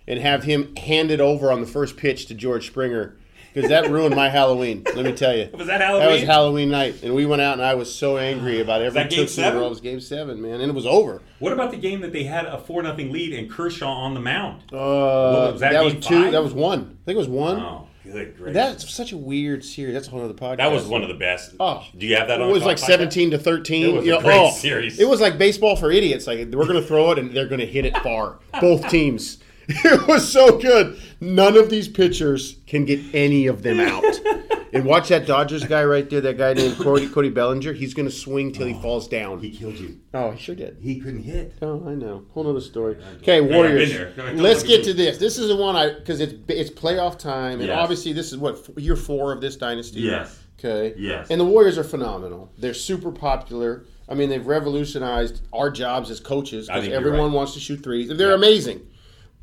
[0.07, 3.15] and have him hand it over on the first pitch to George Springer,
[3.57, 4.83] because that ruined my Halloween.
[4.95, 5.49] Let me tell you.
[5.53, 6.07] Was that Halloween?
[6.07, 6.69] That was Halloween?
[6.69, 9.63] Night, and we went out, and I was so angry about every that game seven?
[9.63, 11.23] It was Game Seven, man, and it was over.
[11.39, 14.19] What about the game that they had a 4 nothing lead and Kershaw on the
[14.19, 14.61] mound?
[14.71, 16.23] Uh, was that that was two.
[16.23, 16.31] five?
[16.33, 16.99] That was one.
[17.01, 17.59] I think it was one.
[17.59, 18.53] Oh, good gracious.
[18.53, 19.95] That's such a weird series.
[19.95, 20.57] That's a whole other podcast.
[20.57, 21.55] that was one of the best.
[21.59, 21.83] Oh.
[21.97, 22.85] Do you have that on It was like podcast?
[22.85, 23.87] seventeen to thirteen.
[23.87, 24.99] It was you a great oh, series.
[24.99, 26.27] It was like baseball for idiots.
[26.27, 28.39] Like we're going to throw it and they're going to hit it far.
[28.61, 29.39] Both teams.
[29.83, 30.99] It was so good.
[31.19, 34.03] None of these pitchers can get any of them out.
[34.73, 36.21] And watch that Dodgers guy right there.
[36.21, 37.73] That guy named Cody, Cody Bellinger.
[37.73, 39.39] He's going to swing till he oh, falls down.
[39.39, 39.99] He killed you.
[40.13, 40.77] Oh, he sure did.
[40.81, 41.53] He couldn't hit.
[41.61, 42.25] Oh, I know.
[42.33, 42.97] Whole other story.
[43.21, 43.93] Okay, Warriors.
[44.15, 44.37] been.
[44.37, 45.17] Let's get to this.
[45.17, 47.77] This is the one I because it's it's playoff time, and Yes.
[47.79, 50.01] obviously this is what year four of this dynasty.
[50.01, 50.37] Yes.
[50.59, 50.93] Okay.
[50.97, 51.27] Yes.
[51.29, 52.51] And the Warriors are phenomenal.
[52.57, 53.85] They're super popular.
[54.09, 57.35] I mean, they've revolutionized our jobs as coaches I because think everyone right.
[57.35, 58.09] wants to shoot threes.
[58.09, 58.35] They're Yeah.
[58.35, 58.81] amazing.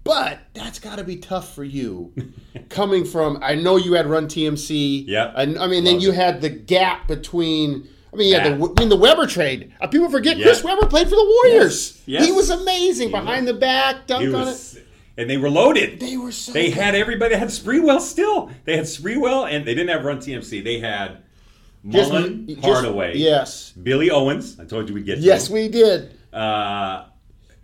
[0.05, 2.13] But that's got to be tough for you,
[2.69, 3.39] coming from.
[3.43, 5.07] I know you had Run TMC.
[5.09, 5.33] Yep.
[5.35, 6.15] I, I mean, then you it.
[6.15, 7.89] had the gap between.
[8.13, 8.57] I mean, had the.
[8.59, 8.67] Yeah.
[8.77, 9.73] I mean, the Webber trade.
[9.81, 10.45] Uh, people forget Yeah.
[10.45, 11.97] Chris Webber played for the Warriors.
[11.97, 12.03] Yes.
[12.07, 12.27] Yes.
[12.27, 14.45] He was amazing behind the back, dunk He on it.
[14.45, 14.79] was,
[15.17, 16.01] and they were loaded.
[16.01, 16.53] They were so.
[16.53, 16.75] They good.
[16.75, 17.33] had everybody.
[17.35, 18.51] They had Sprewell still.
[18.67, 20.63] They had Sprewell, and they didn't have Run TMC.
[20.63, 21.23] They had
[21.83, 23.73] Mullin, just- Hardaway, Yes.
[23.73, 24.61] Billy Owens.
[24.61, 25.17] I told you we'd get.
[25.17, 25.55] to Yes, him.
[25.55, 26.15] we did.
[26.33, 27.07] uh,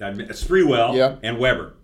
[0.00, 1.16] Sprewell Yeah.
[1.22, 1.74] and Webber.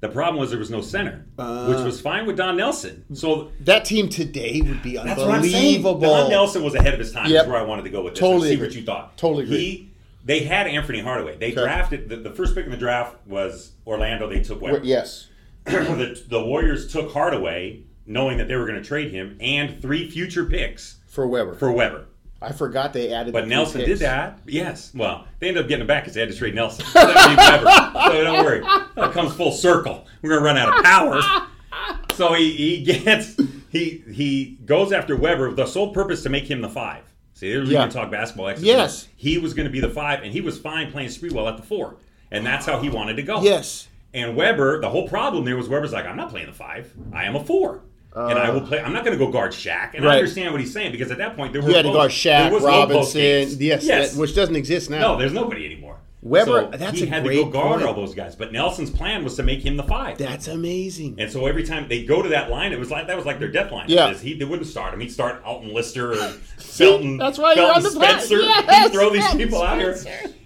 [0.00, 1.66] The problem was there was no center, Uh.
[1.66, 3.04] which was fine with Don Nelson.
[3.14, 5.76] So That team today would be that's what I'm saying.
[5.78, 6.00] unbelievable.
[6.00, 7.26] Don Nelson was ahead of his time.
[7.30, 7.34] Yep.
[7.34, 8.20] That's where I wanted to go with this.
[8.20, 8.66] Totally see agree.
[8.68, 9.16] what you thought.
[9.18, 9.58] Totally agree.
[9.58, 9.90] He,
[10.24, 11.36] they had Anthony Hardaway.
[11.38, 11.62] They Okay.
[11.62, 14.28] drafted the, the first pick in the draft was Orlando.
[14.28, 14.80] They took Webber.
[14.84, 15.26] Yes.
[15.64, 20.08] the, the Warriors took Hardaway, knowing that they were going to trade him, and three
[20.08, 21.54] future picks For Webber.
[21.56, 22.04] for Webber.
[22.40, 23.32] I forgot they added.
[23.32, 24.38] But three Nelson did that.
[24.46, 24.92] Yes.
[24.94, 26.84] Well, they ended up getting him back because they had to trade Nelson.
[26.94, 28.12] That would be Webber.
[28.12, 29.08] So don't worry.
[29.08, 30.06] It comes full circle.
[30.22, 31.20] We're gonna run out of power.
[32.14, 33.36] So he, he gets
[33.70, 37.02] he he goes after Webber with the sole purpose to make him the five.
[37.34, 37.84] See, there's Yeah.
[37.86, 38.48] we can talk basketball.
[38.48, 39.08] And Yes.
[39.16, 41.62] He was going to be the five, and he was fine playing Sprewell at the
[41.62, 41.96] four,
[42.32, 43.40] and that's how he wanted to go.
[43.42, 43.86] Yes.
[44.14, 46.92] And Webber, the whole problem there was Webber's like, I'm not playing the five.
[47.12, 47.82] I am a four.
[48.14, 48.80] And I will play.
[48.80, 49.94] I'm not going to go guard Shaq.
[49.94, 50.08] And Uh.
[50.08, 50.14] Right.
[50.14, 52.10] I understand what he's saying because at that point there You was had to guard
[52.10, 53.20] Shaq, Robinson.
[53.60, 54.12] yes, yes.
[54.12, 54.98] that- which doesn't exist now.
[55.00, 55.96] no, there's nobody anymore.
[56.20, 57.84] Webber- So that's he a had great to go guard point.
[57.84, 58.34] all those guys.
[58.34, 60.18] But Nelson's plan was to make him the five.
[60.18, 61.14] That's amazing.
[61.18, 63.38] And so every time they go to that line, it was like that was like
[63.38, 63.84] their death line.
[63.88, 64.12] Yeah.
[64.14, 64.98] He they wouldn't start him.
[65.00, 66.16] He'd start Alton Lister or
[66.58, 67.18] Felton.
[67.18, 68.38] that's why you're on the Spencer.
[68.42, 69.96] Yes, throw these Felton people out here.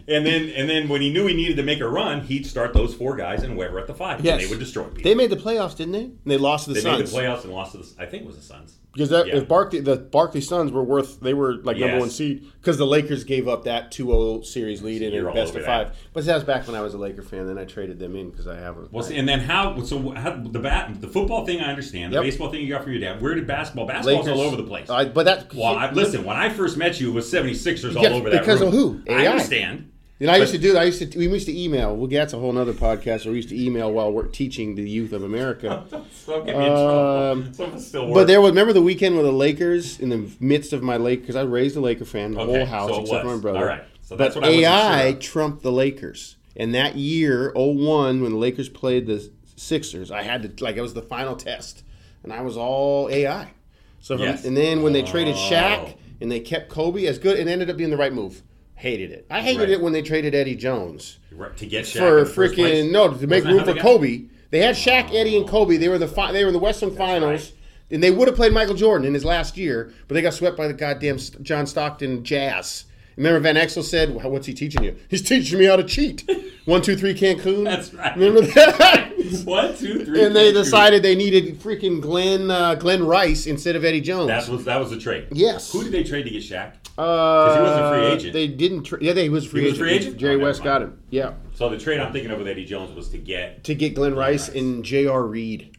[0.08, 2.72] And then and then when he knew he needed to make a run, he'd start
[2.72, 4.24] those four guys and Webber at the five.
[4.24, 4.34] Yes.
[4.34, 5.02] And they would destroy people.
[5.02, 6.04] They made the playoffs, didn't they?
[6.04, 7.12] And they lost to the Suns.
[7.12, 8.78] They made the playoffs and lost to the I think it was the Suns.
[8.92, 9.36] Because that, Yeah.
[9.38, 12.44] if Barkley, the Barkley Suns were worth, they were like number one seed.
[12.60, 15.66] Because the Lakers gave up that 2-0 series lead in a best of that.
[15.88, 15.96] five.
[16.12, 17.46] But that was back when I was a Laker fan.
[17.46, 18.88] Then I traded them in because I have a.
[18.92, 19.82] Well, see, and then how?
[19.82, 22.12] So how, the bat, the football thing, I understand.
[22.12, 22.24] The Yep.
[22.24, 23.22] baseball thing you got from your dad.
[23.22, 23.86] Where did basketball?
[23.86, 24.90] Basketball's Lakers- all over the place.
[24.90, 25.54] I- but that.
[25.54, 26.24] well, I, listen.
[26.24, 28.68] When I first met you, it was 76ers all over that because room.
[28.68, 29.00] of who?
[29.08, 29.26] I AI.
[29.32, 29.88] understand.
[30.22, 30.76] And I used to do.
[30.78, 31.18] I used to.
[31.18, 31.96] We used to email.
[31.96, 33.24] Well, that's a whole other podcast.
[33.24, 35.84] Where we used to email while we're teaching the youth of America.
[35.90, 37.08] Don't get me in trouble.
[37.32, 38.14] Um, Some of us still.
[38.14, 41.22] But there was remember the weekend with the Lakers in the midst of my Lake
[41.22, 43.36] because I raised a Laker fan, the Okay, whole house so except for was.
[43.36, 43.58] my brother.
[43.58, 47.52] All right, so that's but what I AI sure trumped the Lakers, and that year,
[47.56, 51.34] 01, when the Lakers played the Sixers, I had to like it was the final
[51.34, 51.82] test,
[52.22, 53.50] and I was all AI.
[53.98, 54.44] So from- Yes.
[54.44, 55.48] and then when they traded Oh.
[55.50, 58.42] Shaq and they kept Kobe as good, it ended up being the right move.
[58.82, 59.26] Hated it.
[59.30, 59.70] I hated Right.
[59.70, 62.84] it when they traded Eddie Jones Right, to get Shaq for in the first place.
[62.84, 64.22] freaking no to make room for Kobe.
[64.50, 65.16] They had Shaq, oh.
[65.16, 65.76] Eddie, and Kobe.
[65.76, 67.52] They were the fi- they were in the Western Finals, right.
[67.92, 70.56] and they would have played Michael Jordan in his last year, but they got swept
[70.56, 72.86] by the goddamn John Stockton Jazz.
[73.16, 74.96] Remember Van Exel said, "Wha- "What's he teaching you?
[75.08, 76.28] He's teaching me how to cheat."
[76.64, 77.62] One, two, three, Cancun.
[77.64, 78.16] That's right.
[78.16, 79.11] Remember that?
[79.44, 80.24] One, two, three.
[80.24, 84.28] and they decided they needed freaking Glen uh, Glen Rice instead of Eddie Jones.
[84.28, 85.28] that was that was the trade.
[85.32, 85.72] Yes.
[85.72, 86.74] Who did they trade to get Shaq?
[86.94, 88.32] because he wasn't a free agent.
[88.34, 88.82] They didn't.
[88.84, 89.82] Tra- yeah, they, he was a free He was agent.
[89.88, 90.16] free agent?
[90.18, 90.98] Jerry Oh, West got him.
[91.10, 93.64] Yeah, So the trade I'm thinking of with Eddie Jones was to get.
[93.64, 94.56] to get Glen Rice Rice.
[94.56, 95.22] and J.R.
[95.26, 95.76] Reid.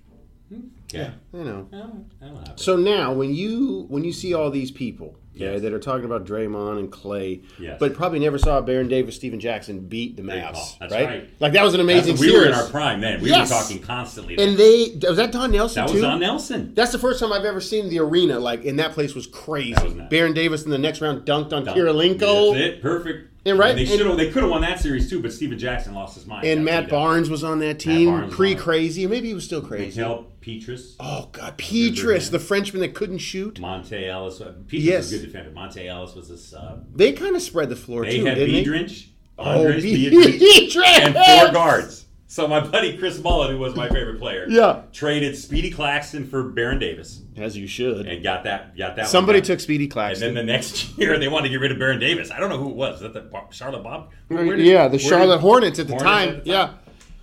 [0.94, 1.12] Yeah.
[1.34, 1.68] I know.
[2.56, 5.62] So now, when you when you see all these people Yes.
[5.62, 7.78] that are talking about Draymond and Klay, Yes.
[7.80, 10.78] but probably never saw Baron Davis, Stephen Jackson beat the Mavs.
[10.80, 11.06] That's right?
[11.08, 11.30] right.
[11.40, 13.20] Like that was an amazing That's- we were in our prime then.
[13.20, 13.50] We Yes.
[13.50, 14.38] were talking constantly.
[14.38, 15.94] and they was that Don Nelson that too.
[15.96, 16.74] was Don Nelson.
[16.76, 19.74] That's the first time I've ever seen the arena like, and that place was crazy.
[19.84, 19.94] Was.
[20.12, 22.82] Baron Davis in the next round dunked on That's Kirilenko, it.
[22.84, 23.30] Perfect.
[23.46, 24.18] And right- they should.
[24.18, 26.46] They could have won that series too, but Stephen Jackson lost his mind.
[26.48, 26.92] and Matt what he did.
[26.92, 30.00] Barnes was on that team, pre crazy, maybe he was still crazy.
[30.02, 33.56] Mickael Pietrus, Oh God, Pietrus, the Frenchman that couldn't shoot.
[33.60, 34.40] Monta Ellis.
[34.42, 35.04] uh, Pietrus Yes.
[35.04, 35.52] was a good defender.
[35.52, 36.86] Monta Ellis was a sub.
[36.96, 38.64] They kind of spread the floor They too, had didn't they?
[38.64, 40.86] Biedrins, Oh, Andris Biedrins, Biedrins!
[40.86, 42.03] and four guards.
[42.34, 44.82] So my buddy Chris Mullin, who was my favorite player, Yeah.
[44.92, 48.08] traded Speedy Claxton for Baron Davis As you should.
[48.08, 48.76] and got that.
[48.76, 49.08] Got that.
[49.08, 51.78] Somebody took Speedy Claxton, And then the next year, they wanted to get rid of
[51.78, 52.32] Baron Davis.
[52.32, 52.96] I don't know who it was.
[52.96, 54.10] Is that the Charlotte Bob?
[54.32, 56.30] Did- uh, yeah, the Charlotte did- Hornets at the Hornets time.
[56.38, 56.70] at the Yeah.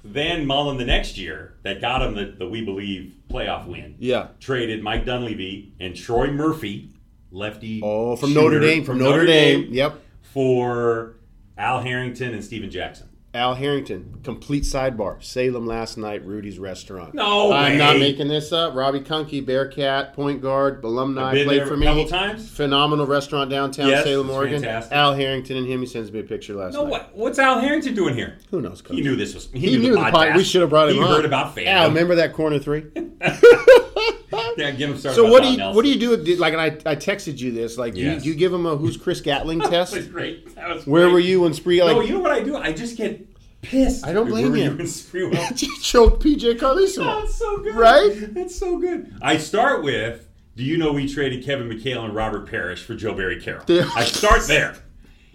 [0.04, 3.96] Then Mullin the next year, that got him the, the We Believe playoff win.
[3.98, 4.28] Yeah.
[4.38, 6.90] Traded Mike Dunleavy and Troy Murphy,
[7.32, 7.80] lefty.
[7.82, 8.84] Oh, from shooter Notre Dame.
[8.84, 9.66] From, Notre, Dame.
[9.72, 10.00] Yep.
[10.22, 11.16] For
[11.58, 13.08] Al Harrington and Stephen Jackson.
[13.32, 15.22] Al Harrington, complete sidebar.
[15.22, 17.14] Salem last night, Rudy's restaurant.
[17.14, 17.78] No I'm way.
[17.78, 18.74] not making this up.
[18.74, 21.86] Robbie Kunke, Bearcat, point guard, alumni, I've been played there for a me.
[21.86, 22.50] couple times.
[22.50, 24.60] Phenomenal restaurant downtown Yes, Salem, Oregon.
[24.62, 24.92] fantastic.
[24.96, 26.90] Al Harrington and him, he sends me a picture last No, night.
[26.90, 27.16] what?
[27.16, 28.36] What's Al Harrington doing here?
[28.50, 28.96] Who knows, coach?
[28.96, 29.48] He knew this was.
[29.52, 30.14] He, He knew, knew the, the pod.
[30.14, 30.36] podcast.
[30.36, 31.08] We should have brought him he on.
[31.08, 31.66] heard about fandom.
[31.68, 32.84] Al, remember that corner three?
[34.56, 35.16] Yeah, get him started.
[35.16, 35.76] So what do you Nelson.
[35.76, 36.22] what do you do?
[36.22, 37.76] Did, like, and I, I texted you this.
[37.78, 39.94] Like, do, you, do you give him a who's Chris Gatling That test?
[39.94, 40.54] was great.
[40.54, 41.12] That was Where great.
[41.12, 41.82] were you when Spree?
[41.82, 42.56] Like, no, you know what I do?
[42.56, 43.26] I just get
[43.62, 44.06] pissed.
[44.06, 44.70] I don't Where blame were you.
[45.56, 47.04] you choked PJ Carlesimo.
[47.06, 47.74] Oh, it's so good.
[47.74, 48.10] Right?
[48.36, 49.14] It's so good.
[49.22, 53.14] I start with Do you know we traded Kevin McHale and Robert Parish for Joe
[53.14, 53.64] Barry Carroll?
[53.94, 54.76] I start there.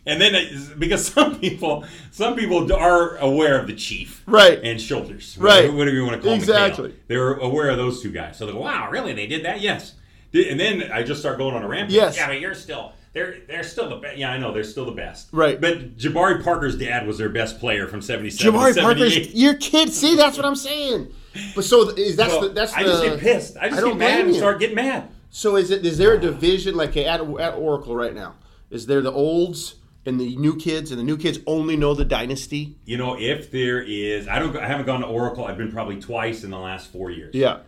[0.08, 4.22] And then it- because some people some people are aware of the chief.
[4.28, 4.60] Right.
[4.64, 5.36] And shoulders.
[5.40, 5.72] Right.
[5.72, 6.40] Whatever you want to call them.
[6.40, 6.90] Exactly.
[6.90, 6.96] McHale.
[7.08, 8.38] They're aware of those two guys.
[8.38, 9.14] So they go, wow, really?
[9.14, 9.62] They did that?
[9.62, 9.96] Yes.
[10.34, 11.96] And then I just start going on a rampage.
[11.96, 12.18] Yes.
[12.18, 14.18] Yeah, but you're still they're they're still the best.
[14.18, 15.30] Yeah, I know they're still the best.
[15.32, 15.60] Right.
[15.62, 18.84] But Jabari Parker's dad was their best player from '77 to Jabari 78.
[18.84, 19.94] Parker's your kid.
[19.94, 21.08] See, that's what I'm saying.
[21.56, 22.90] But so is that's So the that's I the.
[22.90, 23.58] just get pissed.
[23.60, 25.10] I just don't get mad and start getting mad.
[25.30, 28.36] So is it is there a division like at at Oracle right now?
[28.70, 32.06] Is there the olds and the new kids, and the new kids only know the
[32.06, 32.78] dynasty?
[32.86, 35.46] You know, if there is, I don't, I haven't gone to Oracle.
[35.46, 37.34] I've been probably twice in the last four years.
[37.34, 37.60] Yeah,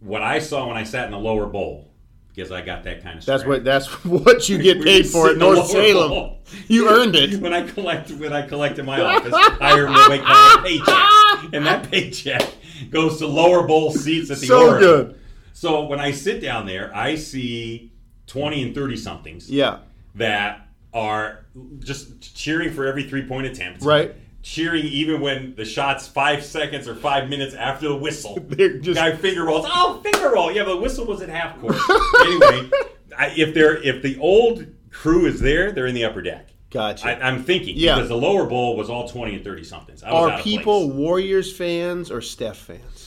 [0.00, 1.90] What I saw when I sat in the lower bowl,
[2.34, 3.24] because I got that kind of.
[3.24, 6.08] that's what that's what you get paid for at North Salem.
[6.10, 6.38] bowl.
[6.68, 7.40] You earned it.
[7.40, 11.90] when I collect when I collect in my office, I earn my paycheck, and that
[11.90, 12.46] paycheck
[12.90, 14.80] goes to lower bowl seats at the So Oracle.
[14.80, 15.20] good.
[15.52, 17.92] So when I sit down there, I see
[18.26, 19.48] twenty and thirty somethings.
[19.50, 19.78] Yeah,
[20.16, 21.44] that are
[21.80, 23.82] just cheering for every three point attempt.
[23.82, 24.14] Right.
[24.42, 28.38] Cheering even when the shot's five seconds or five minutes after the whistle.
[28.46, 29.66] They're just- Guy finger rolls.
[29.68, 30.52] Oh, finger roll.
[30.52, 31.74] Yeah, but the whistle was at half court.
[32.20, 32.70] anyway,
[33.18, 36.48] I, if they're if the old crew is there, they're in the upper deck.
[36.70, 37.08] gotcha.
[37.08, 37.94] I, I'm thinking Yeah.
[37.96, 40.02] because the lower bowl was all twenty and thirty somethings.
[40.02, 40.90] I was out Are people.
[40.90, 43.03] Warriors fans or Steph fans?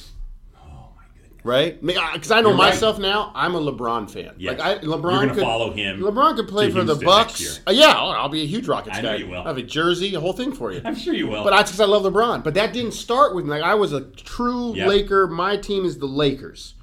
[1.44, 1.80] Right?
[1.82, 2.70] Because I know You're right.
[2.72, 3.32] myself now.
[3.34, 4.34] I'm a LeBron fan.
[4.38, 4.60] Yes.
[4.60, 7.60] Like I, LeBron could follow him LeBron could play for the Houston next Bucks.
[7.66, 9.12] Uh, yeah, I'll be a huge Rockets I guy.
[9.12, 9.42] know you will.
[9.44, 10.82] I have a jersey, a whole thing for you.
[10.86, 11.44] I'm sure you will.
[11.44, 12.44] But that's because I love LeBron.
[12.44, 13.52] But that didn't start with me.
[13.52, 14.88] Like I was a true Yep.
[14.90, 15.28] Laker.
[15.28, 16.74] My team is the Lakers.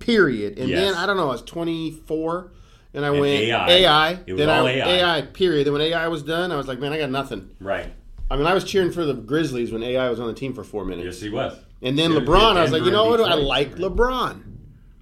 [0.00, 0.58] Period.
[0.58, 0.80] And Yes.
[0.80, 1.28] then I don't know.
[1.28, 2.52] I was 24,
[2.94, 4.12] and I And went AI.
[4.26, 5.22] It was then I, AI.
[5.22, 5.66] Period.
[5.66, 7.50] Then when AI was done, I was like, man, I got nothing.
[7.60, 7.92] right.
[8.32, 10.62] I mean, I was cheering for the Grizzlies when AI was on the team for
[10.62, 11.04] four minutes.
[11.04, 11.56] Yes, he was.
[11.82, 13.20] And then Yeah, LeBron, I was like, you know what?
[13.20, 14.42] I like LeBron.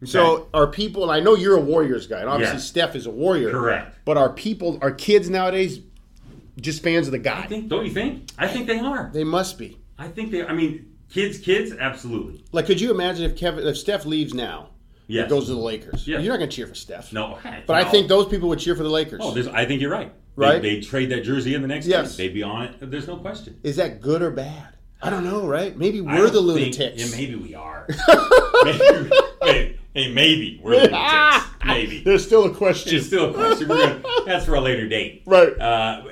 [0.04, 1.02] So are people?
[1.02, 2.62] And I know you're a Warriors guy, and obviously Yeah.
[2.62, 3.50] Steph is a Warrior.
[3.50, 3.98] Correct.
[4.04, 5.80] But are people, are kids nowadays,
[6.60, 7.40] just fans of the guy?
[7.40, 7.68] I think.
[7.68, 8.30] Don't you think?
[8.38, 9.10] I think they are.
[9.12, 9.76] they must be.
[9.98, 10.44] I think they.
[10.46, 12.44] I mean, kids, kids, absolutely.
[12.52, 14.68] Like, could you imagine if Kevin, if Steph leaves now,
[15.08, 15.22] Yes.
[15.22, 16.06] and goes to the Lakers?
[16.06, 16.18] Yeah.
[16.20, 17.12] You're not going to cheer for Steph.
[17.12, 19.20] No, But I think those people would cheer for the Lakers.
[19.22, 20.12] Oh, I think you're right.
[20.36, 20.62] Right?
[20.62, 22.14] They, they trade that jersey in the next Yes.
[22.16, 22.28] game.
[22.28, 22.74] They'd be on it.
[22.90, 23.58] There's no question.
[23.64, 24.76] is that good or bad?
[25.00, 25.76] I don't know, right?
[25.76, 27.10] Maybe we're the think- lunatics.
[27.10, 27.86] yeah, maybe we are.
[28.64, 29.10] maybe,
[29.42, 31.44] wait, hey, maybe we're the lunatics.
[31.64, 32.02] Maybe.
[32.02, 32.96] There's still a question.
[32.96, 33.68] It's still a question.
[33.68, 35.22] Gonna, that's for a later date.
[35.26, 35.52] Right.
[35.60, 36.02] Uh,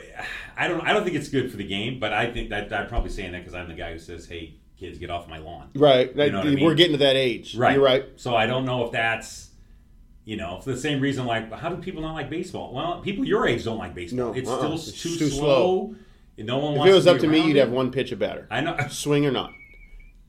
[0.57, 0.83] I don't.
[0.83, 3.33] I don't think it's good for the game, but I think that I'm probably saying
[3.33, 6.15] that because I'm the guy who says, "Hey, kids, get off my lawn." right.
[6.15, 6.65] That- know what I mean?
[6.65, 7.57] We're getting to that age.
[7.57, 7.75] Right.
[7.75, 8.05] You're right.
[8.17, 9.51] So I don't know if that's,
[10.25, 11.25] you know, for the same reason.
[11.25, 12.75] Like, how do people not like baseball?
[12.75, 14.33] Well, people your age don't like baseball.
[14.33, 14.59] No, it's uh-uh.
[14.59, 15.95] still It's too, too slow.
[16.39, 18.47] No one If it was up to me, you'd have one pitch of batter.
[18.51, 18.77] I know.
[18.91, 19.53] Swing or not.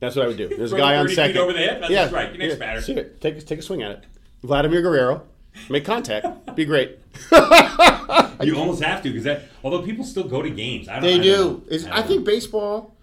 [0.00, 0.48] That's what I would do.
[0.48, 1.38] There's a guy on 30 feet second.
[1.38, 1.82] over the head?
[1.82, 2.36] That's yeah, right.
[2.38, 2.58] Next yeah.
[2.58, 2.80] batter.
[2.80, 3.20] See it.
[3.20, 4.04] Take, take a swing at it.
[4.42, 5.22] Vladimir Guerrero.
[5.68, 6.54] Make contact.
[6.54, 6.98] Be great.
[8.40, 9.42] You almost have to because that.
[9.64, 11.02] Although people still go to games, I don't.
[11.02, 11.64] They I don't do.
[11.68, 12.26] It's, I I don't think know.
[12.26, 12.94] baseball,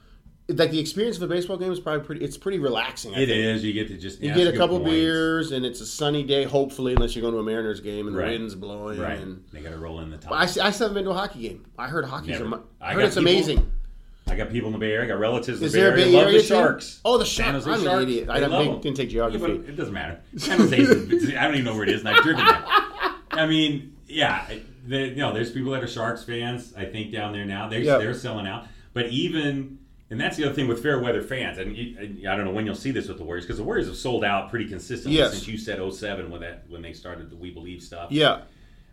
[0.47, 2.23] like the experience of a baseball game is probably pretty.
[2.23, 3.15] It's pretty relaxing.
[3.15, 3.63] I it is.
[3.63, 4.91] You get to just You get a couple point.
[4.91, 6.43] beers and it's a sunny day.
[6.43, 8.25] Hopefully, unless you're going to a Mariners game and Right.
[8.27, 8.99] the wind's blowing.
[8.99, 9.17] Right.
[9.19, 10.31] And They got to roll in the top.
[10.33, 11.65] I, I still haven't been to a hockey game.
[11.79, 12.39] I heard hockey's.
[12.39, 13.71] Ama- I I heard it's people- amazing.
[14.27, 15.05] I got people in the Bay Area.
[15.05, 16.05] I got relatives in Is the Bay there Area.
[16.05, 16.43] Bay Love Area the?
[16.45, 16.99] Sharks.
[17.05, 17.65] Oh, the Sharks.
[17.67, 18.03] I'm an Sharks.
[18.03, 18.27] idiot.
[18.29, 19.39] I They love didn't take geography.
[19.59, 20.19] but it doesn't matter.
[20.37, 20.75] San Jose.
[21.37, 22.63] I don't even know where it is, and I've driven there.
[23.31, 24.47] I mean, yeah,
[24.87, 26.73] the, you know, there's people that are Sharks fans.
[26.75, 27.97] I think down there now they Yeah.
[27.99, 28.65] they're selling out.
[28.93, 29.77] But even
[30.09, 31.57] and that's the other thing with fair weather fans.
[31.57, 33.63] And you, and I don't know when you'll see this with the Warriors because the
[33.63, 35.31] Warriors have sold out pretty consistently Yes.
[35.31, 38.11] since you said 07 when that when they started the We Believe stuff.
[38.11, 38.41] Yeah.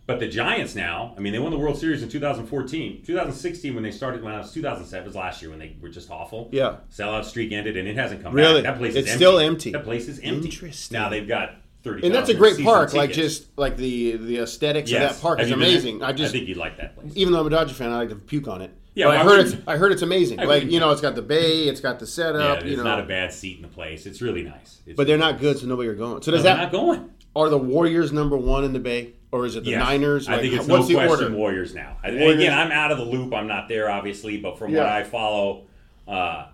[0.04, 3.02] But the Giants now, I mean, they won the World Series in 2014.
[3.04, 6.10] 2016, when they started, when I was 2007, was last year when they were just
[6.10, 6.48] awful.
[6.50, 6.78] Yeah.
[6.92, 8.62] Sellout streak ended, and it hasn't come Really?
[8.62, 8.72] back.
[8.74, 9.70] That place It's is still empty.
[9.70, 10.48] That place is empty.
[10.48, 10.98] Interesting.
[10.98, 12.04] Now they've got 30.
[12.06, 12.94] And that's a great park.
[12.94, 15.10] Like just like the the aesthetics yes.
[15.12, 15.70] of that park Have is you been there?
[15.70, 16.02] amazing.
[16.02, 17.12] I just I think you'd like that place.
[17.14, 18.72] even though I'm a Dodger fan, I like to puke on it.
[18.94, 20.38] Yeah, But I heard it's I heard it's amazing.
[20.40, 22.40] I like you know, it's got the bay, it's got the setup.
[22.42, 24.04] Yeah, it's you know, not a bad seat in the place.
[24.06, 24.80] It's really nice.
[24.86, 26.20] It's but they're not good, so nobody are going.
[26.22, 27.10] So does No, that not going.
[27.34, 29.82] are the Warriors number one in the bay, or is it the Yes.
[29.88, 30.28] Niners?
[30.28, 31.36] I think it's what's no the question order?
[31.36, 31.96] Warriors now.
[32.04, 33.32] Warriors- Again, I'm out of the loop.
[33.32, 35.62] I'm not there, obviously, but from what I follow,
[36.06, 36.48] uh,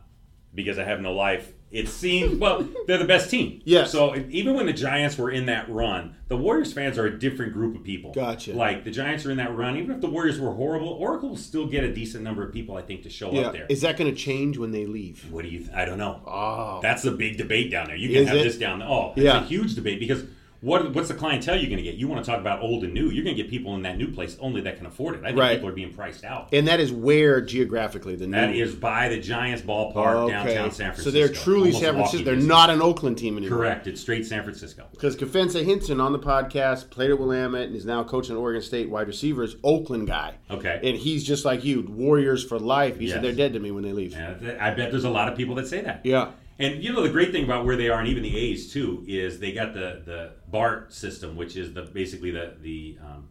[0.55, 1.53] because I have no life.
[1.71, 3.61] It seems well they're the best team.
[3.65, 3.93] Yes.
[3.93, 7.53] So even when the Giants were in that run, the Warriors fans are a different
[7.53, 8.13] group of people.
[8.13, 8.55] Gotcha.
[8.55, 9.77] Like the Giants are in that run.
[9.77, 12.77] Even if the Warriors were horrible, Oracle will still get a decent number of people,
[12.77, 13.43] I think, to show Yeah.
[13.43, 13.67] up there.
[13.69, 15.27] Is that going to change when they leave?
[15.31, 15.67] What do you?
[15.75, 16.23] I don't know.
[16.27, 16.81] Oh.
[16.81, 17.97] That's a big debate down there.
[17.97, 18.45] You can Is have it?
[18.45, 18.89] this down there.
[18.89, 19.43] Oh, it's Yeah.
[19.43, 20.25] a huge debate because
[20.61, 21.95] what what's the clientele you're going to get?
[21.95, 23.11] You want to talk about old and new.
[23.11, 25.21] You're going to get people in that new place only that can afford it.
[25.23, 25.55] I think Right.
[25.57, 26.49] people are being priced out.
[26.53, 30.93] And that is where geographically the That new is by the Giants ballpark downtown San
[30.93, 31.03] Francisco.
[31.03, 32.25] So they're truly San Francisco.
[32.25, 32.49] They're distance.
[32.49, 33.59] not an Oakland team anymore.
[33.59, 33.87] correct.
[33.87, 34.87] It's straight San Francisco.
[34.91, 38.91] Because Kefense Hynson on the podcast played at Willamette and is now coaching Oregon State
[38.91, 40.35] wide receivers, Oakland guy.
[40.51, 40.81] Okay.
[40.83, 42.99] And he's just like you, Warriors for life.
[42.99, 43.15] He Yes.
[43.15, 44.15] said they're dead to me when they leave.
[44.17, 46.01] And I bet there's a lot of people that say that.
[46.05, 46.31] Yeah.
[46.61, 49.05] And you know the great thing about where they are, and even the A's too,
[49.07, 53.29] is they got the the BART system, which is the basically the the um,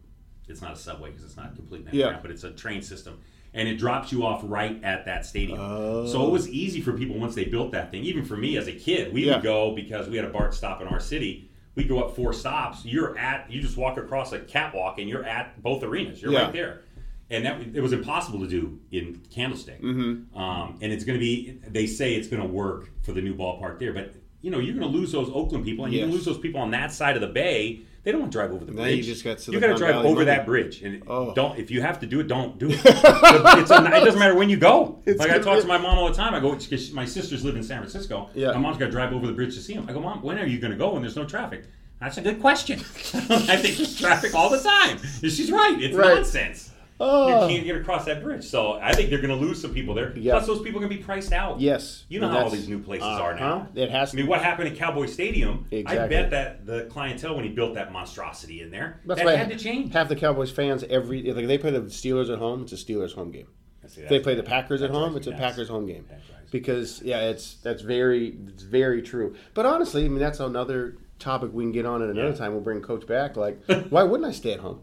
[0.48, 2.18] it's not a subway because it's not completely Yeah.
[2.22, 3.18] but it's a train system,
[3.52, 5.58] and it drops you off right at that stadium.
[5.60, 6.06] Oh.
[6.06, 8.02] So it was easy for people once they built that thing.
[8.04, 9.34] Even for me as a kid, we Yeah.
[9.34, 11.50] would go because we had a BART stop in our city.
[11.74, 12.84] We go up four stops.
[12.86, 16.22] You're at you just walk across a catwalk and you're at both arenas.
[16.22, 16.44] You're Yeah.
[16.44, 16.80] right there.
[17.30, 19.82] And that it was impossible to do in Candlestick.
[19.82, 20.36] Mm-hmm.
[20.38, 21.58] Um, and it's going to be.
[21.66, 24.74] They say it's going to work for the new ballpark there, but you know you're
[24.74, 26.90] going to lose those Oakland people, and you're going to lose those people on that
[26.92, 27.80] side of the bay.
[28.04, 28.96] They don't want to drive over the Now bridge.
[28.96, 31.34] you just got you got to drive Valley over that bridge, and Oh.
[31.34, 31.58] don't.
[31.58, 32.80] If you have to do it, don't do it.
[32.82, 35.02] it's a, it doesn't matter when you go.
[35.04, 36.34] It's like I talk be- to my mom all the time.
[36.34, 38.30] I go, because my sisters live in San Francisco.
[38.34, 38.52] Yeah.
[38.52, 39.84] My mom's got to drive over the bridge to see them.
[39.86, 41.64] I go, Mom, when are you going to go when there's no traffic?
[42.00, 42.78] That's a good question.
[43.12, 44.98] I think there's traffic all the time.
[45.22, 45.76] And she's right.
[45.82, 46.14] It's Right.
[46.14, 46.67] nonsense.
[47.00, 47.46] Oh.
[47.48, 48.44] You can't get across that bridge.
[48.44, 50.16] So I think they're going to lose some people there.
[50.16, 50.32] Yeah.
[50.32, 51.60] Plus, those people are going to be priced out.
[51.60, 52.04] Yes.
[52.08, 53.56] You know And how all these new places are now.
[53.56, 53.66] Uh-huh.
[53.74, 55.66] It has I mean, what happened at Cowboy Stadium?
[55.70, 55.98] Exactly.
[55.98, 59.50] I bet that the clientele when he built that monstrosity in there, That's that had
[59.50, 59.92] to change.
[59.92, 63.14] Half the Cowboys fans every like they play the Steelers at home, it's a Steelers
[63.14, 63.48] home game.
[63.86, 65.32] See, they play the Packers at home, it's a.
[65.32, 66.04] Packers home game.
[66.10, 69.34] That drives me Because yeah, it's that's very it's very true.
[69.54, 72.34] But honestly, I mean that's another topic we can get on at another Yeah.
[72.34, 72.52] time.
[72.52, 73.36] We'll bring Coach back.
[73.36, 74.80] Like, why wouldn't I stay at home?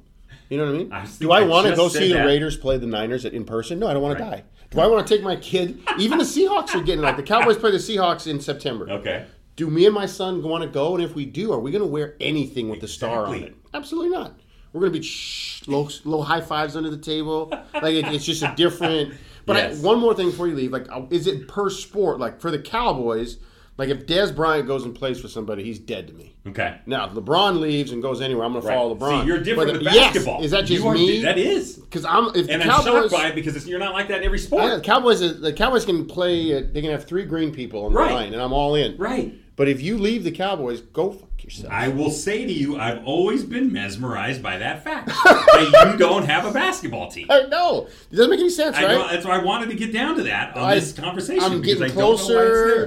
[0.49, 0.91] You know what I mean?
[0.91, 2.25] I Do I want to go see the.
[2.25, 3.79] Raiders play the Niners in person?
[3.79, 4.43] No, I don't want to die.
[4.71, 5.79] Do I want to take my kid?
[5.99, 8.89] Even the Seahawks are getting like the Cowboys play the Seahawks in September.
[8.89, 9.25] Okay.
[9.55, 10.95] Do me and my son want to go?
[10.95, 13.55] And if we do, are we going to wear anything with the star on it?
[13.73, 14.37] Absolutely not.
[14.73, 17.47] We're going to be shh, low, low high fives under the table.
[17.73, 19.13] Like it, it's just a different.
[19.45, 19.79] But Yes.
[19.79, 22.19] I, one more thing before you leave, like, is it per sport?
[22.19, 23.37] Like for the Cowboys,
[23.77, 26.33] like if Dez Bryant goes and plays for somebody, he's dead to me.
[26.47, 26.77] Okay.
[26.85, 29.21] Now if LeBron leaves and goes anywhere, I'm going to follow LeBron.
[29.21, 30.43] See, you're different But, with yes, basketball.
[30.43, 31.21] is that just are me?
[31.23, 31.77] That is.
[31.77, 33.11] Because I'm if And the I'm Cowboys.
[33.11, 34.63] shocked by it because it's, you're not like that in every sport.
[34.63, 36.57] Yeah, the Cowboys, the Cowboys can play.
[36.57, 38.11] Uh, they can have three green people on the Right.
[38.13, 38.95] line, and I'm all in.
[38.97, 39.33] Right.
[39.57, 41.71] But if you leave the Cowboys, go fuck yourself.
[41.71, 46.25] I will say to you, I've always been mesmerized by that fact that you don't
[46.25, 47.27] have a basketball team.
[47.29, 47.87] I know.
[48.11, 48.91] It doesn't make any sense, I right?
[48.97, 51.41] know, that's why I wanted to get down to that on I- this conversation.
[51.43, 52.37] I'm getting I don't know why it's there.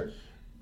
[0.00, 0.12] closer.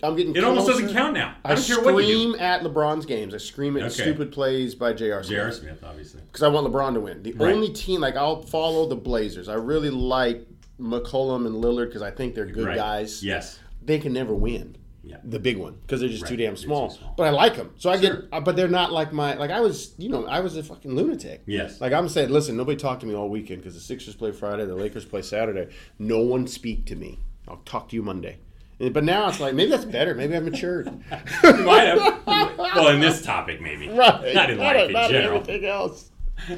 [0.02, 1.37] I'm getting It almost doesn't count now.
[1.44, 3.35] I I, don't care what you scream at LeBron's games.
[3.35, 4.02] I scream at Okay.
[4.02, 5.22] stupid plays by J.R.
[5.22, 5.50] J.R.
[5.50, 6.20] Smith Smith, obviously.
[6.26, 7.22] because I want LeBron to win.
[7.22, 7.54] The Right.
[7.54, 9.48] only team like I'll follow the Blazers.
[9.48, 10.46] I really like
[10.78, 12.76] McCollum and Lillard because I think they're good Right.
[12.76, 13.22] guys.
[13.24, 13.59] Yes.
[13.82, 14.76] They can never win.
[15.02, 15.18] Yeah.
[15.24, 16.90] The big one because they're just too damn small.
[16.90, 17.14] small.
[17.16, 18.16] But I like them, so I Sure.
[18.16, 18.24] get.
[18.32, 19.94] uh, But they're not like my like I was.
[19.98, 21.42] You know, I was a fucking lunatic.
[21.46, 21.80] Yes.
[21.80, 24.66] Like I'm saying, listen, nobody talked to me all weekend because the Sixers play Friday,
[24.66, 25.68] the Lakers play Saturday.
[25.98, 27.20] No one speak to me.
[27.48, 28.38] I'll talk to you Monday.
[28.79, 30.15] But now it's like maybe that's better.
[30.15, 30.87] Maybe I've matured.
[31.43, 32.23] Might have.
[32.59, 33.89] well, in this topic, maybe.
[33.89, 34.35] right.
[34.35, 35.41] Not in life in not general.
[35.41, 36.11] everything else.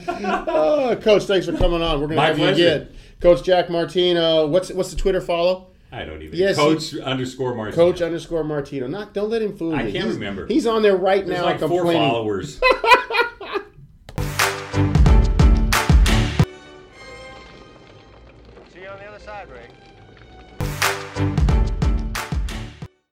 [0.09, 2.01] oh, Coach, thanks for coming on.
[2.01, 2.61] We're gonna My have pleasure.
[2.61, 2.89] you again.
[3.21, 4.47] Coach Jack Martino.
[4.49, 5.69] What's what's the Twitter follow?
[5.93, 6.39] I don't even.
[6.39, 7.77] Yes, Coach underscore Martino.
[7.77, 8.89] Coach underscore Martino.
[8.89, 9.77] Not don't let him fool you.
[9.77, 10.47] I can't He's- remember.
[10.47, 12.61] He's on there right There's now like four followers.